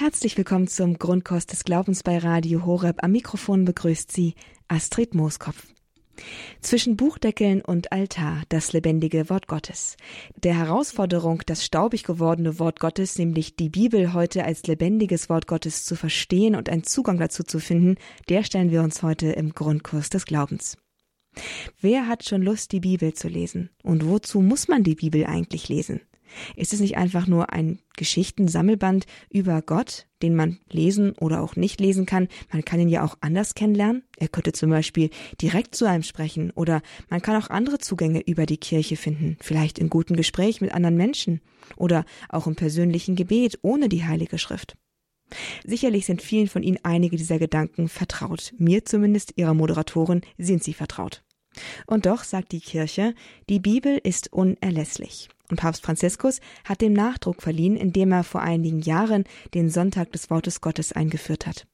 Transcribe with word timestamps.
Herzlich 0.00 0.36
willkommen 0.36 0.68
zum 0.68 0.96
Grundkurs 0.96 1.46
des 1.46 1.64
Glaubens 1.64 2.04
bei 2.04 2.18
Radio 2.18 2.64
Horeb. 2.64 3.02
Am 3.02 3.10
Mikrofon 3.10 3.64
begrüßt 3.64 4.12
Sie 4.12 4.36
Astrid 4.68 5.12
Mooskopf. 5.16 5.66
Zwischen 6.60 6.96
Buchdeckeln 6.96 7.62
und 7.62 7.90
Altar 7.90 8.42
das 8.48 8.72
lebendige 8.72 9.28
Wort 9.28 9.48
Gottes. 9.48 9.96
Der 10.36 10.56
Herausforderung, 10.56 11.42
das 11.46 11.64
staubig 11.64 12.04
gewordene 12.04 12.60
Wort 12.60 12.78
Gottes, 12.78 13.18
nämlich 13.18 13.56
die 13.56 13.70
Bibel 13.70 14.12
heute 14.12 14.44
als 14.44 14.68
lebendiges 14.68 15.28
Wort 15.28 15.48
Gottes 15.48 15.84
zu 15.84 15.96
verstehen 15.96 16.54
und 16.54 16.68
einen 16.68 16.84
Zugang 16.84 17.18
dazu 17.18 17.42
zu 17.42 17.58
finden, 17.58 17.96
der 18.28 18.44
stellen 18.44 18.70
wir 18.70 18.82
uns 18.82 19.02
heute 19.02 19.32
im 19.32 19.52
Grundkurs 19.52 20.10
des 20.10 20.26
Glaubens. 20.26 20.78
Wer 21.80 22.06
hat 22.06 22.24
schon 22.24 22.42
Lust, 22.42 22.70
die 22.70 22.80
Bibel 22.80 23.14
zu 23.14 23.26
lesen? 23.26 23.70
Und 23.82 24.06
wozu 24.06 24.42
muss 24.42 24.68
man 24.68 24.84
die 24.84 24.94
Bibel 24.94 25.26
eigentlich 25.26 25.68
lesen? 25.68 26.02
Ist 26.56 26.72
es 26.72 26.80
nicht 26.80 26.96
einfach 26.96 27.26
nur 27.26 27.52
ein 27.52 27.78
Geschichtensammelband 27.96 29.06
über 29.30 29.62
Gott, 29.62 30.06
den 30.22 30.34
man 30.34 30.58
lesen 30.70 31.12
oder 31.12 31.42
auch 31.42 31.56
nicht 31.56 31.80
lesen 31.80 32.06
kann? 32.06 32.28
Man 32.52 32.64
kann 32.64 32.80
ihn 32.80 32.88
ja 32.88 33.04
auch 33.04 33.16
anders 33.20 33.54
kennenlernen. 33.54 34.04
Er 34.16 34.28
könnte 34.28 34.52
zum 34.52 34.70
Beispiel 34.70 35.10
direkt 35.40 35.74
zu 35.74 35.86
einem 35.86 36.02
sprechen 36.02 36.50
oder 36.52 36.82
man 37.08 37.22
kann 37.22 37.42
auch 37.42 37.50
andere 37.50 37.78
Zugänge 37.78 38.20
über 38.20 38.46
die 38.46 38.58
Kirche 38.58 38.96
finden, 38.96 39.36
vielleicht 39.40 39.78
in 39.78 39.90
gutem 39.90 40.16
Gespräch 40.16 40.60
mit 40.60 40.72
anderen 40.72 40.96
Menschen 40.96 41.40
oder 41.76 42.04
auch 42.28 42.46
im 42.46 42.56
persönlichen 42.56 43.16
Gebet 43.16 43.58
ohne 43.62 43.88
die 43.88 44.04
Heilige 44.04 44.38
Schrift. 44.38 44.76
Sicherlich 45.64 46.06
sind 46.06 46.22
vielen 46.22 46.48
von 46.48 46.62
Ihnen 46.62 46.78
einige 46.82 47.16
dieser 47.16 47.38
Gedanken 47.38 47.88
vertraut. 47.88 48.54
Mir 48.58 48.84
zumindest, 48.84 49.34
Ihrer 49.36 49.54
Moderatorin, 49.54 50.22
sind 50.38 50.64
sie 50.64 50.72
vertraut. 50.72 51.22
Und 51.86 52.06
doch 52.06 52.24
sagt 52.24 52.52
die 52.52 52.60
Kirche, 52.60 53.14
die 53.48 53.60
Bibel 53.60 53.98
ist 54.02 54.32
unerlässlich. 54.32 55.28
Und 55.50 55.58
Papst 55.58 55.82
Franziskus 55.82 56.40
hat 56.64 56.80
dem 56.80 56.92
Nachdruck 56.92 57.42
verliehen, 57.42 57.76
indem 57.76 58.12
er 58.12 58.24
vor 58.24 58.42
einigen 58.42 58.80
Jahren 58.80 59.24
den 59.54 59.70
Sonntag 59.70 60.12
des 60.12 60.30
Wortes 60.30 60.60
Gottes 60.60 60.92
eingeführt 60.92 61.46
hat. 61.46 61.66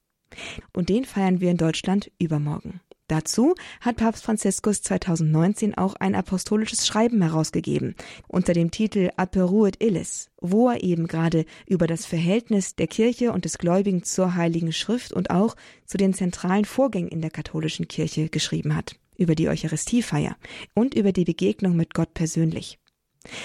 Und 0.72 0.88
den 0.88 1.04
feiern 1.04 1.40
wir 1.40 1.50
in 1.50 1.56
Deutschland 1.56 2.10
übermorgen. 2.18 2.80
Dazu 3.06 3.54
hat 3.82 3.96
Papst 3.96 4.24
Franziskus 4.24 4.80
2019 4.80 5.76
auch 5.76 5.94
ein 5.96 6.14
apostolisches 6.14 6.86
Schreiben 6.86 7.20
herausgegeben 7.20 7.96
unter 8.28 8.54
dem 8.54 8.70
Titel 8.70 9.10
Aperuit 9.16 9.76
Illis, 9.82 10.30
wo 10.40 10.70
er 10.70 10.82
eben 10.82 11.06
gerade 11.06 11.44
über 11.66 11.86
das 11.86 12.06
Verhältnis 12.06 12.76
der 12.76 12.86
Kirche 12.86 13.32
und 13.32 13.44
des 13.44 13.58
Gläubigen 13.58 14.04
zur 14.04 14.36
Heiligen 14.36 14.72
Schrift 14.72 15.12
und 15.12 15.28
auch 15.28 15.54
zu 15.84 15.98
den 15.98 16.14
zentralen 16.14 16.64
Vorgängen 16.64 17.10
in 17.10 17.20
der 17.20 17.30
katholischen 17.30 17.88
Kirche 17.88 18.30
geschrieben 18.30 18.74
hat, 18.74 18.96
über 19.18 19.34
die 19.34 19.50
Eucharistiefeier 19.50 20.36
und 20.72 20.94
über 20.94 21.12
die 21.12 21.24
Begegnung 21.24 21.76
mit 21.76 21.92
Gott 21.92 22.14
persönlich. 22.14 22.78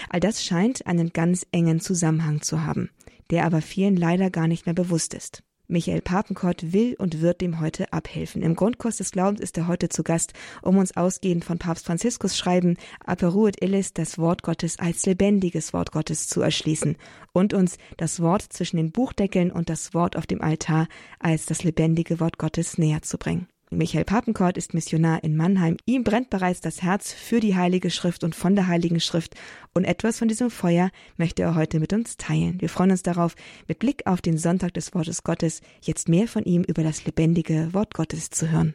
All 0.10 0.20
das 0.20 0.44
scheint 0.44 0.86
einen 0.88 1.12
ganz 1.14 1.46
engen 1.52 1.80
Zusammenhang 1.80 2.42
zu 2.42 2.64
haben, 2.64 2.90
der 3.32 3.46
aber 3.46 3.62
vielen 3.62 3.96
leider 3.96 4.30
gar 4.30 4.48
nicht 4.48 4.66
mehr 4.66 4.76
bewusst 4.76 5.14
ist. 5.14 5.44
Michael 5.72 6.02
Papenkort 6.02 6.74
will 6.74 6.96
und 6.98 7.22
wird 7.22 7.42
dem 7.42 7.60
heute 7.60 7.94
abhelfen. 7.94 8.42
Im 8.42 8.56
Grundkurs 8.56 8.98
des 8.98 9.12
Glaubens 9.12 9.40
ist 9.40 9.56
er 9.56 9.68
heute 9.68 9.88
zu 9.88 10.02
Gast, 10.02 10.34
um 10.64 10.78
uns 10.78 10.98
ausgehend 10.98 11.46
von 11.46 11.60
Papst 11.60 11.86
Franziskus 11.86 12.36
Schreiben 12.36 12.76
Aperuit 13.06 13.62
Illis, 13.62 13.94
das 13.94 14.18
Wort 14.18 14.42
Gottes 14.42 14.80
als 14.80 15.06
lebendiges 15.06 15.72
Wort 15.72 15.92
Gottes 15.92 16.28
zu 16.28 16.42
erschließen 16.42 16.98
und 17.34 17.54
uns 17.54 17.78
das 17.98 18.20
Wort 18.20 18.42
zwischen 18.42 18.78
den 18.78 18.92
Buchdeckeln 18.92 19.52
und 19.52 19.70
das 19.70 19.94
Wort 19.94 20.18
auf 20.18 20.26
dem 20.26 20.42
Altar 20.42 20.88
als 21.20 21.46
das 21.46 21.64
lebendige 21.64 22.20
Wort 22.20 22.40
Gottes 22.40 22.80
näher 22.80 23.04
zu 23.04 23.20
bringen. 23.20 23.48
Michael 23.72 24.03
Papenkort 24.03 24.58
ist 24.58 24.73
Missionar 24.73 25.23
in 25.23 25.36
Mannheim. 25.38 25.78
Ihm 25.86 26.03
brennt 26.03 26.31
bereits 26.31 26.59
das 26.59 26.81
Herz 26.81 27.14
für 27.14 27.39
die 27.39 27.56
Heilige 27.56 27.92
Schrift 27.92 28.23
und 28.23 28.34
von 28.34 28.56
der 28.56 28.66
Heiligen 28.66 29.00
Schrift. 29.00 29.36
Und 29.76 29.86
etwas 29.86 30.17
von 30.17 30.28
diesem 30.28 30.50
Feuer 30.50 30.89
möchte 31.17 31.44
er 31.44 31.53
heute 31.53 31.80
mit 31.80 31.94
uns 31.94 32.17
teilen. 32.17 32.59
Wir 32.61 32.70
freuen 32.70 32.89
uns 32.89 33.03
darauf, 33.03 33.36
mit 33.67 33.78
Blick 33.78 34.08
auf 34.08 34.22
den 34.22 34.39
Sonntag 34.39 34.73
des 34.73 34.95
Wortes 34.95 35.22
Gottes 35.22 35.61
jetzt 35.81 36.09
mehr 36.09 36.28
von 36.28 36.45
ihm 36.45 36.64
über 36.64 36.81
das 36.81 37.06
lebendige 37.06 37.72
Wort 37.72 37.94
Gottes 37.94 38.31
zu 38.31 38.50
hören. 38.50 38.73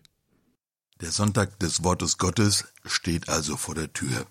Der 1.01 1.11
Sonntag 1.11 1.58
des 1.58 1.83
Wortes 1.83 2.17
Gottes 2.17 2.67
steht 2.84 3.29
also 3.29 3.56
vor 3.56 3.74
der 3.74 3.92
Tür. 3.92 4.29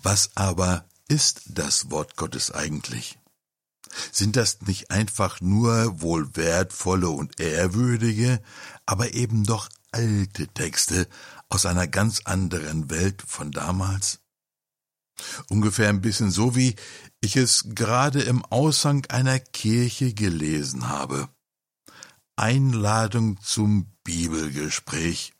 Was 0.00 0.30
aber 0.36 0.88
ist 1.08 1.42
das 1.46 1.90
Wort 1.90 2.16
Gottes 2.16 2.52
eigentlich? 2.52 3.18
Sind 4.12 4.36
das 4.36 4.62
nicht 4.62 4.90
einfach 4.90 5.40
nur 5.40 6.00
wohl 6.00 6.34
wertvolle 6.36 7.08
und 7.08 7.40
ehrwürdige, 7.40 8.42
aber 8.86 9.14
eben 9.14 9.44
doch 9.44 9.68
alte 9.92 10.48
Texte 10.48 11.08
aus 11.48 11.66
einer 11.66 11.86
ganz 11.86 12.22
anderen 12.24 12.90
Welt 12.90 13.22
von 13.26 13.50
damals? 13.50 14.20
Ungefähr 15.48 15.88
ein 15.88 16.00
bisschen 16.00 16.30
so 16.30 16.56
wie 16.56 16.74
ich 17.20 17.36
es 17.36 17.64
gerade 17.68 18.22
im 18.22 18.44
Aushang 18.44 19.06
einer 19.06 19.38
Kirche 19.38 20.12
gelesen 20.12 20.88
habe. 20.88 21.28
Einladung 22.36 23.40
zum 23.40 23.92
Bibelgespräch. 24.02 25.32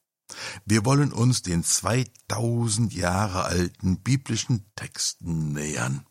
Wir 0.64 0.84
wollen 0.84 1.12
uns 1.12 1.42
den 1.42 1.64
2000 1.64 2.94
Jahre 2.94 3.44
alten 3.44 4.00
biblischen 4.00 4.64
Texten 4.76 5.52
nähern. 5.52 6.06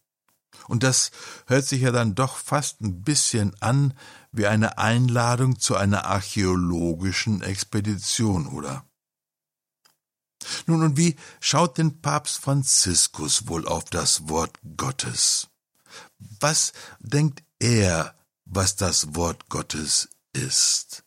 Und 0.67 0.83
das 0.83 1.11
hört 1.47 1.65
sich 1.65 1.81
ja 1.81 1.91
dann 1.91 2.15
doch 2.15 2.37
fast 2.37 2.81
ein 2.81 3.01
bisschen 3.01 3.55
an 3.61 3.93
wie 4.31 4.47
eine 4.47 4.77
Einladung 4.77 5.59
zu 5.59 5.75
einer 5.75 6.05
archäologischen 6.05 7.41
Expedition, 7.41 8.47
oder? 8.47 8.85
Nun, 10.65 10.83
und 10.83 10.97
wie 10.97 11.15
schaut 11.39 11.77
denn 11.77 12.01
Papst 12.01 12.39
Franziskus 12.39 13.47
wohl 13.47 13.67
auf 13.67 13.85
das 13.85 14.27
Wort 14.29 14.57
Gottes? 14.77 15.47
Was 16.39 16.73
denkt 16.99 17.43
er, 17.59 18.15
was 18.45 18.75
das 18.75 19.15
Wort 19.15 19.49
Gottes 19.49 20.09
ist? 20.33 21.03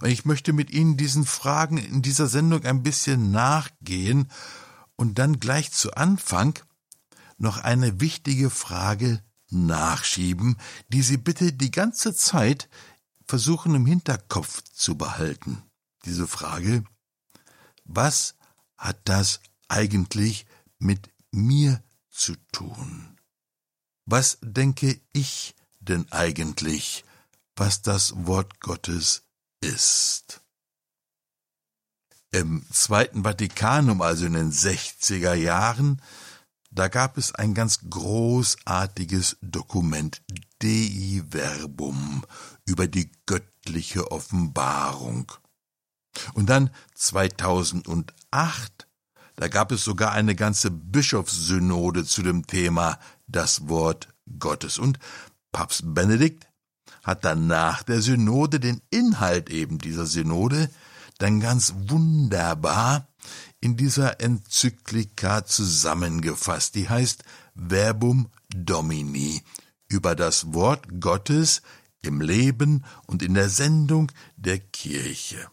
Und 0.00 0.10
ich 0.10 0.24
möchte 0.24 0.52
mit 0.52 0.70
Ihnen 0.70 0.96
diesen 0.96 1.26
Fragen 1.26 1.76
in 1.76 2.02
dieser 2.02 2.28
Sendung 2.28 2.64
ein 2.64 2.82
bisschen 2.82 3.30
nachgehen 3.30 4.30
und 4.96 5.18
dann 5.18 5.40
gleich 5.40 5.72
zu 5.72 5.92
Anfang 5.94 6.58
noch 7.38 7.58
eine 7.58 8.00
wichtige 8.00 8.50
Frage 8.50 9.22
nachschieben, 9.50 10.56
die 10.88 11.02
Sie 11.02 11.16
bitte 11.16 11.52
die 11.52 11.70
ganze 11.70 12.14
Zeit 12.14 12.68
versuchen 13.26 13.74
im 13.74 13.86
Hinterkopf 13.86 14.62
zu 14.72 14.96
behalten. 14.96 15.62
Diese 16.04 16.26
Frage, 16.26 16.84
was 17.84 18.34
hat 18.76 19.00
das 19.04 19.40
eigentlich 19.68 20.46
mit 20.78 21.10
mir 21.30 21.82
zu 22.10 22.34
tun? 22.52 23.16
Was 24.04 24.38
denke 24.42 25.00
ich 25.12 25.54
denn 25.80 26.10
eigentlich, 26.10 27.04
was 27.56 27.82
das 27.82 28.26
Wort 28.26 28.60
Gottes 28.60 29.22
ist? 29.60 30.40
Im 32.32 32.64
Zweiten 32.72 33.22
Vatikanum, 33.24 34.02
also 34.02 34.26
in 34.26 34.32
den 34.32 34.52
60er 34.52 35.34
Jahren, 35.34 36.00
da 36.74 36.88
gab 36.88 37.18
es 37.18 37.34
ein 37.34 37.54
ganz 37.54 37.80
großartiges 37.88 39.36
Dokument 39.42 40.22
Dei 40.60 41.22
Verbum 41.28 42.24
über 42.64 42.86
die 42.86 43.10
göttliche 43.26 44.10
Offenbarung. 44.10 45.30
Und 46.34 46.48
dann 46.48 46.70
2008, 46.94 48.88
da 49.36 49.48
gab 49.48 49.72
es 49.72 49.84
sogar 49.84 50.12
eine 50.12 50.34
ganze 50.34 50.70
Bischofssynode 50.70 52.04
zu 52.04 52.22
dem 52.22 52.46
Thema 52.46 52.98
das 53.26 53.68
Wort 53.68 54.08
Gottes. 54.38 54.78
Und 54.78 54.98
Papst 55.52 55.82
Benedikt 55.94 56.48
hat 57.02 57.24
dann 57.24 57.46
nach 57.46 57.82
der 57.82 58.00
Synode 58.00 58.60
den 58.60 58.80
Inhalt 58.90 59.50
eben 59.50 59.78
dieser 59.78 60.06
Synode 60.06 60.70
dann 61.22 61.40
ganz 61.40 61.72
wunderbar 61.86 63.08
in 63.60 63.76
dieser 63.76 64.20
Enzyklika 64.20 65.44
zusammengefasst. 65.44 66.74
Die 66.74 66.88
heißt 66.88 67.22
Verbum 67.54 68.30
Domini 68.48 69.42
über 69.88 70.16
das 70.16 70.52
Wort 70.52 71.00
Gottes 71.00 71.62
im 72.02 72.20
Leben 72.20 72.84
und 73.06 73.22
in 73.22 73.34
der 73.34 73.48
Sendung 73.48 74.10
der 74.36 74.58
Kirche. 74.58 75.48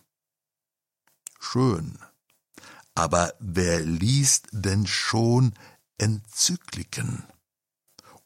Schön. 1.39 2.00
Aber 2.95 3.33
wer 3.39 3.80
liest 3.81 4.48
denn 4.51 4.88
schon 4.88 5.54
Enzykliken? 6.00 7.24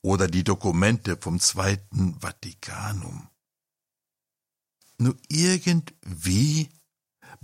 Oder 0.02 0.28
die 0.28 0.44
Dokumente 0.44 1.18
vom 1.18 1.40
Zweiten 1.40 2.20
Vatikanum? 2.22 3.28
Nur 4.98 5.18
irgendwie 5.28 6.70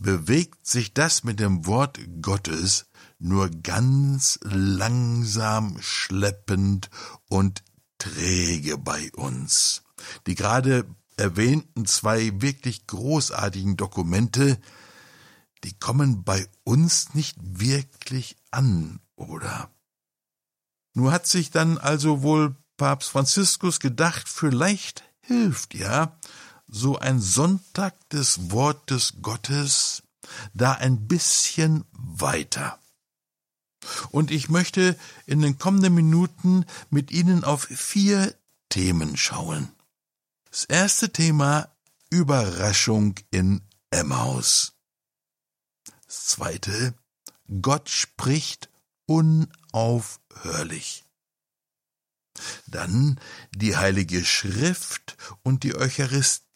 bewegt 0.02 0.66
sich 0.66 0.94
das 0.94 1.24
mit 1.24 1.40
dem 1.40 1.66
Wort 1.66 2.00
Gottes 2.22 2.86
nur 3.20 3.50
ganz 3.50 4.40
langsam, 4.44 5.78
schleppend 5.82 6.90
und 7.28 7.64
träge 7.98 8.78
bei 8.78 9.12
uns. 9.14 9.84
Die 10.26 10.36
gerade 10.36 10.86
erwähnten 11.18 11.86
zwei 11.86 12.42
wirklich 12.42 12.88
großartigen 12.88 13.76
Dokumente, 13.76 14.58
die 15.66 15.78
kommen 15.78 16.24
bei 16.24 16.48
uns 16.64 17.14
nicht 17.14 17.36
wirklich 17.42 18.38
an, 18.52 19.02
oder? 19.18 19.70
Nur 20.94 21.12
hat 21.12 21.28
sich 21.28 21.52
dann 21.52 21.78
also 21.78 22.22
wohl 22.22 22.56
Papst 22.78 23.10
Franziskus 23.10 23.82
gedacht, 23.82 24.30
vielleicht 24.30 25.04
hilft 25.20 25.76
ja, 25.76 26.18
so 26.70 26.98
ein 27.00 27.20
Sonntag 27.20 28.10
des 28.10 28.52
Wortes 28.52 29.16
Gottes 29.22 30.04
da 30.54 30.74
ein 30.74 31.08
bisschen 31.08 31.86
weiter. 31.92 32.80
Und 34.12 34.32
ich 34.32 34.50
möchte 34.50 34.98
in 35.26 35.42
den 35.42 35.58
kommenden 35.58 35.96
Minuten 35.96 36.66
mit 36.90 37.12
Ihnen 37.12 37.44
auf 37.44 37.64
vier 37.64 38.36
Themen 38.70 39.18
schauen. 39.18 39.70
Das 40.52 40.66
erste 40.66 41.12
Thema 41.12 41.70
Überraschung 42.10 43.16
in 43.32 43.62
Emmaus. 43.90 44.74
Das 46.06 46.26
zweite 46.26 46.94
Gott 47.62 47.90
spricht 47.90 48.70
unaufhörlich. 49.06 51.04
Dann 52.68 53.20
die 53.52 53.76
Heilige 53.76 54.24
Schrift 54.24 55.18
und 55.44 55.64
die 55.64 55.76
Eucharistie 55.76 56.49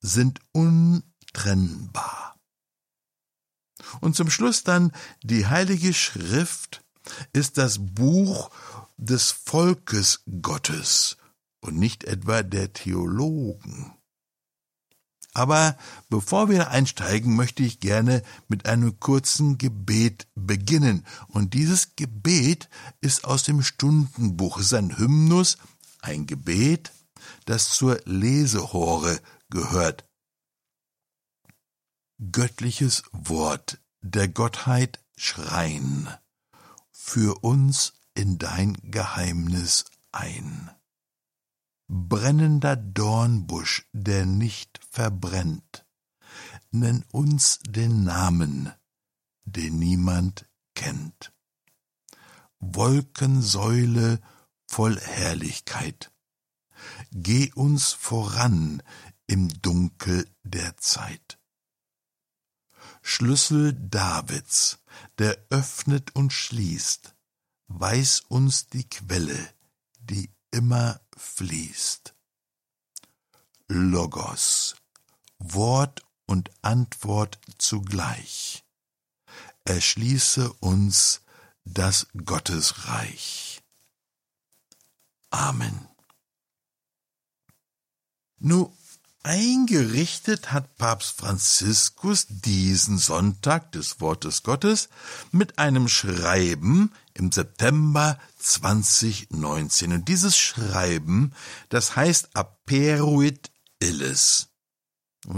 sind 0.00 0.40
untrennbar. 0.52 2.36
Und 4.00 4.16
zum 4.16 4.30
Schluss 4.30 4.64
dann 4.64 4.92
die 5.22 5.46
Heilige 5.46 5.92
Schrift 5.92 6.82
ist 7.32 7.58
das 7.58 7.78
Buch 7.78 8.50
des 8.96 9.30
Volkes 9.30 10.22
Gottes 10.40 11.16
und 11.60 11.78
nicht 11.78 12.04
etwa 12.04 12.42
der 12.42 12.72
Theologen. 12.72 13.92
Aber 15.34 15.78
bevor 16.10 16.50
wir 16.50 16.70
einsteigen, 16.70 17.34
möchte 17.34 17.62
ich 17.62 17.80
gerne 17.80 18.22
mit 18.48 18.66
einem 18.66 19.00
kurzen 19.00 19.56
Gebet 19.56 20.26
beginnen. 20.34 21.06
Und 21.28 21.54
dieses 21.54 21.96
Gebet 21.96 22.68
ist 23.00 23.24
aus 23.24 23.42
dem 23.42 23.62
Stundenbuch. 23.62 24.58
Es 24.58 24.66
ist 24.66 24.74
ein 24.74 24.98
Hymnus, 24.98 25.56
ein 26.02 26.26
Gebet, 26.26 26.92
das 27.44 27.70
zur 27.70 28.00
Lesehore 28.04 29.20
gehört. 29.50 30.08
Göttliches 32.30 33.02
Wort 33.12 33.80
der 34.00 34.28
Gottheit 34.28 35.00
schreien, 35.16 36.08
für 36.90 37.42
uns 37.42 37.94
in 38.14 38.38
dein 38.38 38.74
Geheimnis 38.82 39.84
ein 40.12 40.70
brennender 41.88 42.76
Dornbusch, 42.76 43.86
der 43.92 44.24
nicht 44.24 44.80
verbrennt. 44.90 45.86
Nenn 46.70 47.04
uns 47.12 47.58
den 47.66 48.04
Namen, 48.04 48.72
den 49.44 49.78
niemand 49.78 50.48
kennt. 50.74 51.32
Wolkensäule 52.60 54.20
voll 54.66 54.98
Herrlichkeit. 54.98 56.11
Geh 57.14 57.52
uns 57.52 57.92
voran 57.92 58.82
im 59.26 59.50
Dunkel 59.60 60.26
der 60.44 60.78
Zeit. 60.78 61.38
Schlüssel 63.02 63.74
Davids, 63.74 64.78
der 65.18 65.36
öffnet 65.50 66.16
und 66.16 66.32
schließt, 66.32 67.14
weiß 67.68 68.20
uns 68.28 68.66
die 68.68 68.88
Quelle, 68.88 69.52
die 70.00 70.30
immer 70.52 71.02
fließt. 71.14 72.14
Logos, 73.68 74.76
Wort 75.38 76.02
und 76.24 76.50
Antwort 76.62 77.38
zugleich. 77.58 78.64
Erschließe 79.64 80.50
uns 80.54 81.20
das 81.64 82.06
Gottesreich. 82.24 83.62
Amen. 85.28 85.91
Nu, 88.44 88.72
Eingerichtet 89.24 90.50
hat 90.50 90.76
Papst 90.78 91.16
Franziskus 91.16 92.26
diesen 92.28 92.98
Sonntag 92.98 93.70
des 93.70 94.00
Wortes 94.00 94.42
Gottes 94.42 94.88
mit 95.30 95.60
einem 95.60 95.86
Schreiben 95.86 96.92
im 97.14 97.30
September 97.30 98.18
2019. 98.40 99.92
Und 99.92 100.08
dieses 100.08 100.36
Schreiben, 100.36 101.34
das 101.68 101.94
heißt 101.94 102.30
Aperuit 102.34 103.52
Illis. 103.78 104.48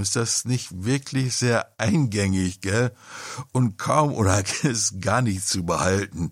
Ist 0.01 0.17
das 0.17 0.47
nicht 0.47 0.87
wirklich 0.87 1.37
sehr 1.37 1.79
eingängig, 1.79 2.63
gell? 2.63 2.91
Und 3.53 3.77
kaum 3.77 4.15
oder 4.15 4.43
ist 4.63 5.03
gar 5.03 5.21
nicht 5.21 5.47
zu 5.47 5.67
behalten. 5.67 6.31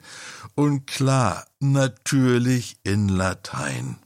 Und 0.54 0.86
klar, 0.86 1.46
natürlich 1.60 2.78
in 2.82 3.10
Latein. 3.10 3.98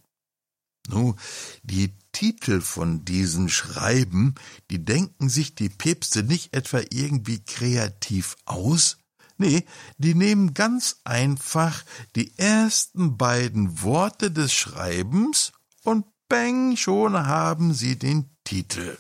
Nu, 0.89 1.15
die 1.63 1.95
Titel 2.17 2.63
von 2.63 3.05
diesen 3.05 3.51
Schreiben, 3.51 4.37
die 4.71 4.83
denken 4.83 5.29
sich 5.29 5.55
die 5.55 5.69
Päpste 5.69 6.23
nicht 6.23 6.57
etwa 6.57 6.81
irgendwie 6.91 7.45
kreativ 7.45 8.37
aus, 8.47 8.97
Nee, 9.37 9.67
die 9.99 10.15
nehmen 10.15 10.55
ganz 10.55 11.03
einfach 11.05 11.85
die 12.15 12.39
ersten 12.39 13.19
beiden 13.19 13.83
Worte 13.83 14.31
des 14.31 14.51
Schreibens 14.55 15.53
und 15.85 16.07
bang, 16.27 16.75
schon 16.79 17.27
haben 17.27 17.75
sie 17.75 17.99
den 17.99 18.35
Titel. 18.45 18.97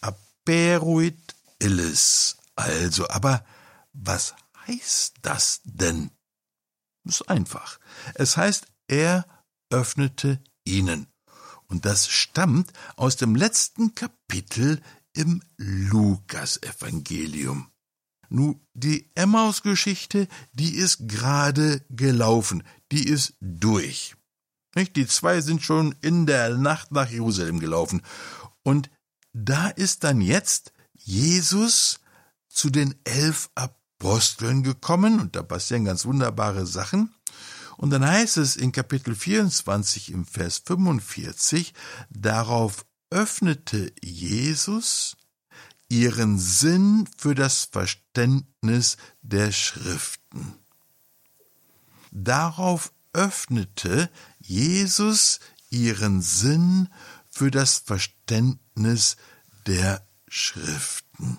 Aperuit 0.00 1.34
illis. 1.58 2.36
Also, 2.54 3.08
aber 3.08 3.44
was 3.92 4.36
heißt 4.68 5.14
das 5.22 5.60
denn? 5.64 6.12
Ist 7.02 7.28
einfach. 7.28 7.80
Es 8.14 8.36
heißt, 8.36 8.68
er 8.86 9.26
öffnete 9.70 10.40
ihnen. 10.64 11.08
Und 11.70 11.86
das 11.86 12.08
stammt 12.08 12.74
aus 12.96 13.16
dem 13.16 13.34
letzten 13.34 13.94
Kapitel 13.94 14.82
im 15.14 15.42
Lukasevangelium. 15.56 17.70
Nu, 18.28 18.60
die 18.74 19.10
Emmaus-Geschichte, 19.14 20.28
die 20.52 20.74
ist 20.74 21.08
gerade 21.08 21.82
gelaufen, 21.88 22.62
die 22.92 23.08
ist 23.08 23.34
durch. 23.40 24.14
Nicht? 24.74 24.96
Die 24.96 25.06
zwei 25.06 25.40
sind 25.40 25.62
schon 25.62 25.94
in 26.00 26.26
der 26.26 26.56
Nacht 26.56 26.92
nach 26.92 27.10
Jerusalem 27.10 27.58
gelaufen. 27.58 28.02
Und 28.62 28.90
da 29.32 29.68
ist 29.68 30.04
dann 30.04 30.20
jetzt 30.20 30.72
Jesus 30.94 32.00
zu 32.48 32.70
den 32.70 32.94
elf 33.04 33.50
Aposteln 33.54 34.62
gekommen, 34.62 35.20
und 35.20 35.34
da 35.34 35.42
passieren 35.42 35.84
ganz 35.84 36.04
wunderbare 36.04 36.66
Sachen. 36.66 37.14
Und 37.80 37.88
dann 37.88 38.06
heißt 38.06 38.36
es 38.36 38.56
in 38.56 38.72
Kapitel 38.72 39.14
24 39.14 40.12
im 40.12 40.26
Vers 40.26 40.60
45, 40.66 41.72
darauf 42.10 42.84
öffnete 43.08 43.90
Jesus 44.02 45.16
ihren 45.88 46.38
Sinn 46.38 47.08
für 47.16 47.34
das 47.34 47.64
Verständnis 47.64 48.98
der 49.22 49.50
Schriften. 49.50 50.58
Darauf 52.10 52.92
öffnete 53.14 54.10
Jesus 54.40 55.40
ihren 55.70 56.20
Sinn 56.20 56.90
für 57.30 57.50
das 57.50 57.78
Verständnis 57.78 59.16
der 59.66 60.06
Schriften. 60.28 61.38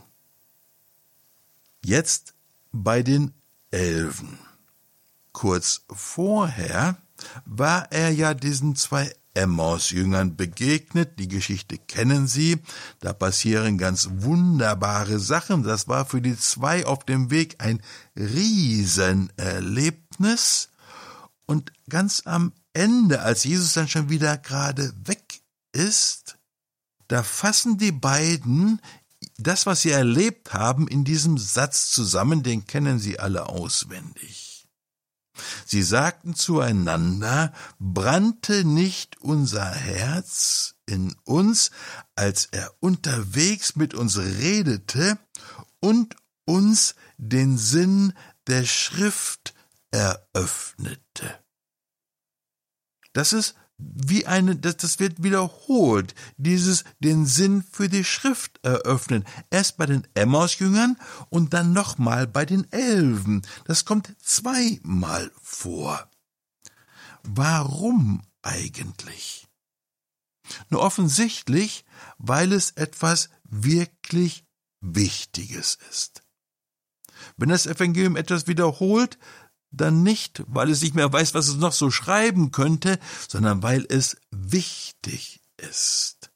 Jetzt 1.85 2.33
bei 2.71 3.03
den 3.03 3.35
Elfen. 3.69 4.39
Kurz 5.33 5.81
vorher 5.89 6.97
war 7.45 7.91
er 7.91 8.09
ja 8.11 8.33
diesen 8.33 8.75
zwei 8.75 9.13
Emmaus-Jüngern 9.33 10.35
begegnet. 10.35 11.17
Die 11.19 11.29
Geschichte 11.29 11.77
kennen 11.77 12.27
Sie. 12.27 12.57
Da 12.99 13.13
passieren 13.13 13.77
ganz 13.77 14.09
wunderbare 14.11 15.19
Sachen. 15.19 15.63
Das 15.63 15.87
war 15.87 16.05
für 16.05 16.21
die 16.21 16.37
zwei 16.37 16.85
auf 16.85 17.05
dem 17.05 17.31
Weg 17.31 17.55
ein 17.59 17.81
Riesenerlebnis. 18.15 20.69
Und 21.45 21.71
ganz 21.89 22.23
am 22.25 22.51
Ende, 22.73 23.21
als 23.21 23.43
Jesus 23.43 23.73
dann 23.73 23.87
schon 23.87 24.09
wieder 24.09 24.37
gerade 24.37 24.93
weg 25.05 25.41
ist, 25.71 26.37
da 27.07 27.23
fassen 27.23 27.77
die 27.77 27.91
beiden 27.91 28.81
das, 29.37 29.65
was 29.65 29.81
sie 29.81 29.91
erlebt 29.91 30.53
haben, 30.53 30.87
in 30.87 31.03
diesem 31.03 31.37
Satz 31.37 31.91
zusammen, 31.91 32.43
den 32.43 32.67
kennen 32.67 32.99
Sie 32.99 33.19
alle 33.19 33.49
auswendig. 33.49 34.50
Sie 35.65 35.83
sagten 35.83 36.35
zueinander, 36.35 37.53
brannte 37.79 38.63
nicht 38.63 39.21
unser 39.21 39.69
Herz 39.69 40.75
in 40.85 41.15
uns, 41.23 41.71
als 42.15 42.47
er 42.51 42.73
unterwegs 42.79 43.75
mit 43.75 43.93
uns 43.93 44.17
redete 44.17 45.17
und 45.79 46.15
uns 46.45 46.95
den 47.17 47.57
Sinn 47.57 48.13
der 48.47 48.65
Schrift 48.65 49.53
eröffnete. 49.91 51.39
Das 53.13 53.33
ist 53.33 53.55
wie 53.81 54.25
eine, 54.25 54.55
das, 54.55 54.77
das 54.77 54.99
wird 54.99 55.23
wiederholt, 55.23 56.15
dieses 56.37 56.83
den 56.99 57.25
Sinn 57.25 57.63
für 57.69 57.89
die 57.89 58.03
Schrift 58.03 58.59
eröffnen. 58.63 59.25
Erst 59.49 59.77
bei 59.77 59.85
den 59.85 60.07
Emmaus-Jüngern 60.13 60.97
und 61.29 61.53
dann 61.53 61.73
nochmal 61.73 62.27
bei 62.27 62.45
den 62.45 62.71
Elfen. 62.71 63.41
Das 63.65 63.85
kommt 63.85 64.15
zweimal 64.21 65.31
vor. 65.41 66.09
Warum 67.23 68.23
eigentlich? 68.41 69.47
Nur 70.69 70.81
offensichtlich, 70.81 71.85
weil 72.17 72.51
es 72.51 72.71
etwas 72.71 73.29
wirklich 73.43 74.45
Wichtiges 74.81 75.77
ist. 75.89 76.23
Wenn 77.37 77.49
das 77.49 77.67
Evangelium 77.67 78.15
etwas 78.15 78.47
wiederholt, 78.47 79.17
dann 79.71 80.03
nicht, 80.03 80.43
weil 80.47 80.69
es 80.69 80.81
nicht 80.81 80.95
mehr 80.95 81.11
weiß, 81.11 81.33
was 81.33 81.47
es 81.47 81.55
noch 81.55 81.73
so 81.73 81.91
schreiben 81.91 82.51
könnte, 82.51 82.99
sondern 83.27 83.63
weil 83.63 83.85
es 83.89 84.17
wichtig 84.31 85.41
ist. 85.57 86.31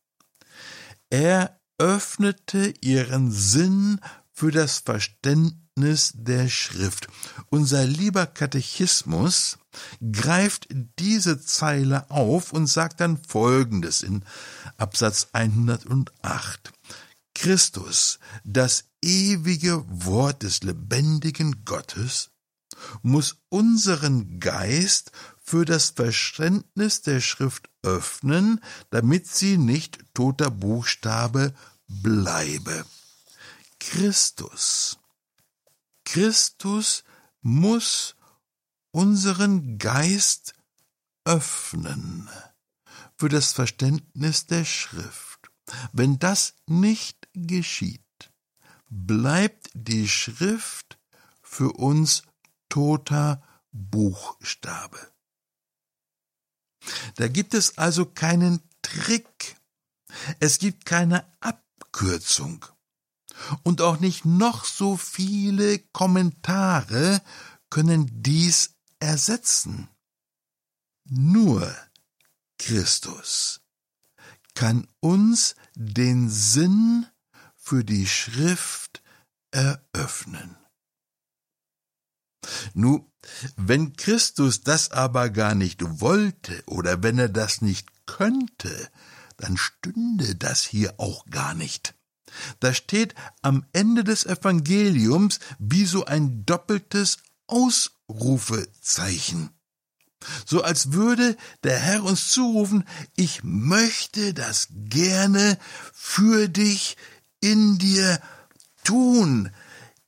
Er 1.10 1.60
öffnete 1.78 2.74
ihren 2.82 3.32
Sinn 3.32 4.00
für 4.32 4.52
das 4.52 4.80
Verständnis 4.80 6.12
der 6.16 6.50
Schrift. 6.50 7.08
Unser 7.50 7.86
lieber 7.86 8.26
Katechismus 8.26 9.58
greift 10.12 10.68
diese 11.00 11.42
Zeile 11.42 12.10
auf 12.10 12.54
und 12.54 12.68
sagt 12.68 13.02
dann 13.02 13.18
Folgendes 13.18 14.02
in 14.02 14.24
Absatz 14.78 15.28
108. 15.34 16.72
Christus, 17.34 18.20
das 18.46 18.86
ewige 19.02 19.84
Wort 19.88 20.44
des 20.44 20.64
lebendigen 20.64 21.66
Gottes, 21.66 22.32
muss 23.02 23.38
unseren 23.50 24.40
Geist 24.40 25.12
für 25.42 25.66
das 25.66 25.92
Verständnis 25.92 27.02
der 27.02 27.22
Schrift 27.22 27.70
öffnen, 27.84 28.64
damit 28.90 29.28
sie 29.28 29.58
nicht 29.58 30.04
toter 30.14 30.52
Buchstabe 30.52 31.54
bleibe. 31.88 32.86
Christus. 33.80 34.98
Christus 36.04 37.04
muss 37.42 38.16
unseren 38.92 39.78
Geist 39.78 40.56
öffnen 41.26 42.30
für 43.18 43.30
das 43.30 43.54
Verständnis 43.54 44.46
der 44.46 44.66
Schrift. 44.66 45.52
Wenn 45.92 46.20
das 46.20 46.56
nicht 46.68 47.28
geschieht, 47.34 48.02
bleibt 48.90 49.70
die 49.74 50.08
Schrift 50.08 50.98
für 51.42 51.72
uns 51.74 52.24
toter 52.70 53.42
Buchstabe. 53.72 55.12
Da 57.16 57.28
gibt 57.28 57.54
es 57.54 57.78
also 57.78 58.06
keinen 58.06 58.62
Trick. 58.82 59.58
Es 60.40 60.60
gibt 60.60 60.86
keine 60.86 61.26
Abkürzung. 61.40 62.66
Und 63.64 63.82
auch 63.82 64.00
nicht 64.00 64.24
noch 64.26 64.64
so 64.64 64.96
viele 64.96 65.80
Kommentare 65.80 67.22
können 67.70 68.10
dies 68.24 68.76
ersetzen. 69.00 69.90
Nur 71.06 71.76
Christus 72.58 73.62
kann 74.54 74.88
uns 75.02 75.56
den 75.76 76.30
Sinn 76.30 77.06
für 77.56 77.84
die 77.84 78.08
Schrift 78.08 79.04
eröffnen. 79.52 80.56
Nu, 82.74 83.12
wenn 83.56 83.94
Christus 83.94 84.62
das 84.62 84.92
aber 84.92 85.30
gar 85.30 85.56
nicht 85.56 85.82
wollte 86.00 86.64
oder 86.68 87.04
wenn 87.04 87.20
er 87.20 87.30
das 87.30 87.62
nicht 87.62 87.88
könnte, 88.06 88.90
dann 89.38 89.58
stünde 89.58 90.36
das 90.36 90.64
hier 90.64 91.00
auch 91.00 91.26
gar 91.26 91.54
nicht. 91.54 91.96
Da 92.60 92.74
steht 92.74 93.16
am 93.42 93.66
Ende 93.74 94.04
des 94.04 94.26
Evangeliums 94.26 95.40
wie 95.60 95.86
so 95.86 96.06
ein 96.06 96.46
doppeltes 96.46 97.18
Ausrufezeichen. 97.48 99.52
So 100.46 100.64
als 100.64 100.94
würde 100.94 101.38
der 101.64 101.80
Herr 101.80 102.04
uns 102.04 102.30
zurufen, 102.30 102.86
ich 103.16 103.44
möchte 103.44 104.34
das 104.34 104.70
gerne 104.72 105.60
für 105.94 106.50
dich 106.50 106.98
in 107.42 107.78
dir 107.78 108.20
tun, 108.84 109.52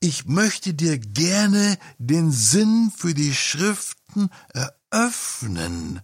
ich 0.00 0.26
möchte 0.26 0.74
dir 0.74 0.98
gerne 0.98 1.78
den 1.98 2.30
Sinn 2.30 2.92
für 2.96 3.14
die 3.14 3.34
Schriften 3.34 4.30
eröffnen. 4.90 6.00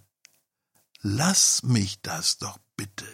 Lass 1.01 1.63
mich 1.63 2.01
das 2.03 2.39
doch 2.39 2.59
bitte. 2.77 3.07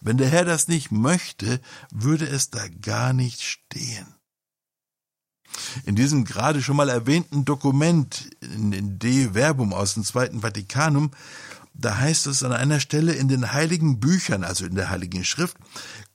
Wenn 0.00 0.16
der 0.16 0.28
Herr 0.28 0.44
das 0.44 0.68
nicht 0.68 0.90
möchte, 0.90 1.60
würde 1.90 2.26
es 2.26 2.50
da 2.50 2.66
gar 2.68 3.12
nicht 3.12 3.42
stehen. 3.42 4.06
In 5.84 5.96
diesem 5.96 6.24
gerade 6.24 6.62
schon 6.62 6.76
mal 6.76 6.88
erwähnten 6.88 7.44
Dokument 7.44 8.30
in 8.40 8.98
De 8.98 9.34
Verbum 9.34 9.72
aus 9.72 9.94
dem 9.94 10.04
Zweiten 10.04 10.40
Vatikanum, 10.40 11.12
da 11.74 11.98
heißt 11.98 12.26
es 12.26 12.42
an 12.42 12.52
einer 12.52 12.80
Stelle 12.80 13.12
in 13.12 13.28
den 13.28 13.52
heiligen 13.52 14.00
Büchern, 14.00 14.44
also 14.44 14.66
in 14.66 14.74
der 14.74 14.90
heiligen 14.90 15.24
Schrift, 15.24 15.56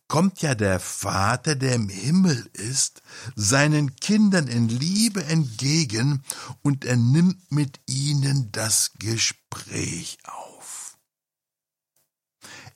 kommt 0.08 0.42
ja 0.42 0.56
der 0.56 0.80
Vater, 0.80 1.56
der 1.56 1.76
im 1.76 1.90
Himmel 1.90 2.50
ist, 2.54 3.02
seinen 3.36 3.96
Kindern 3.96 4.48
in 4.48 4.70
Liebe 4.70 5.24
entgegen 5.26 6.24
und 6.62 6.86
er 6.86 6.98
nimmt 6.98 7.52
mit 7.52 7.80
ihnen 7.86 8.52
das 8.52 8.92
Gespräch 9.00 10.18
auf. 10.24 10.98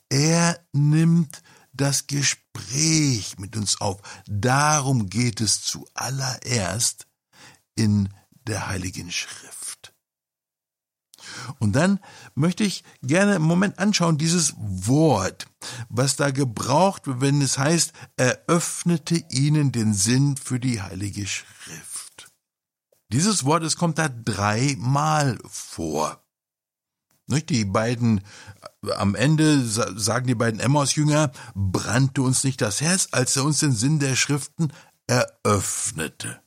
Er 0.10 0.60
nimmt 0.74 1.42
das 1.74 2.08
Gespräch 2.08 3.40
mit 3.40 3.56
uns 3.56 3.80
auf. 3.80 4.02
Darum 4.28 5.10
geht 5.10 5.40
es 5.40 5.62
zuallererst 5.62 7.08
in 7.76 8.10
der 8.46 8.68
Heiligen 8.68 9.12
Schrift. 9.12 9.61
Und 11.60 11.76
dann 11.76 12.00
möchte 12.36 12.64
ich 12.64 12.84
gerne 13.02 13.36
einen 13.36 13.44
Moment 13.44 13.80
anschauen, 13.80 14.18
dieses 14.18 14.54
Wort, 14.58 15.48
was 15.90 16.16
da 16.16 16.32
gebraucht 16.32 17.08
wird, 17.08 17.22
wenn 17.22 17.42
es 17.42 17.58
heißt, 17.58 17.94
eröffnete 18.18 19.24
ihnen 19.30 19.72
den 19.72 19.94
Sinn 19.94 20.38
für 20.38 20.60
die 20.60 20.82
Heilige 20.82 21.28
Schrift. 21.28 22.32
Dieses 23.12 23.44
Wort, 23.44 23.64
es 23.64 23.76
kommt 23.76 23.98
da 23.98 24.08
dreimal 24.08 25.38
vor. 25.48 26.24
Die 27.28 27.66
beiden, 27.66 28.22
am 28.96 29.16
Ende 29.16 29.66
sagen 29.66 30.28
die 30.28 30.36
beiden 30.36 30.60
Emmaus-Jünger, 30.60 31.32
brannte 31.56 32.22
uns 32.22 32.44
nicht 32.44 32.62
das 32.62 32.82
Herz, 32.82 33.08
als 33.12 33.38
er 33.38 33.46
uns 33.46 33.60
den 33.60 33.72
Sinn 33.72 34.00
der 34.00 34.16
Schriften 34.16 34.74
eröffnete. 35.08 36.42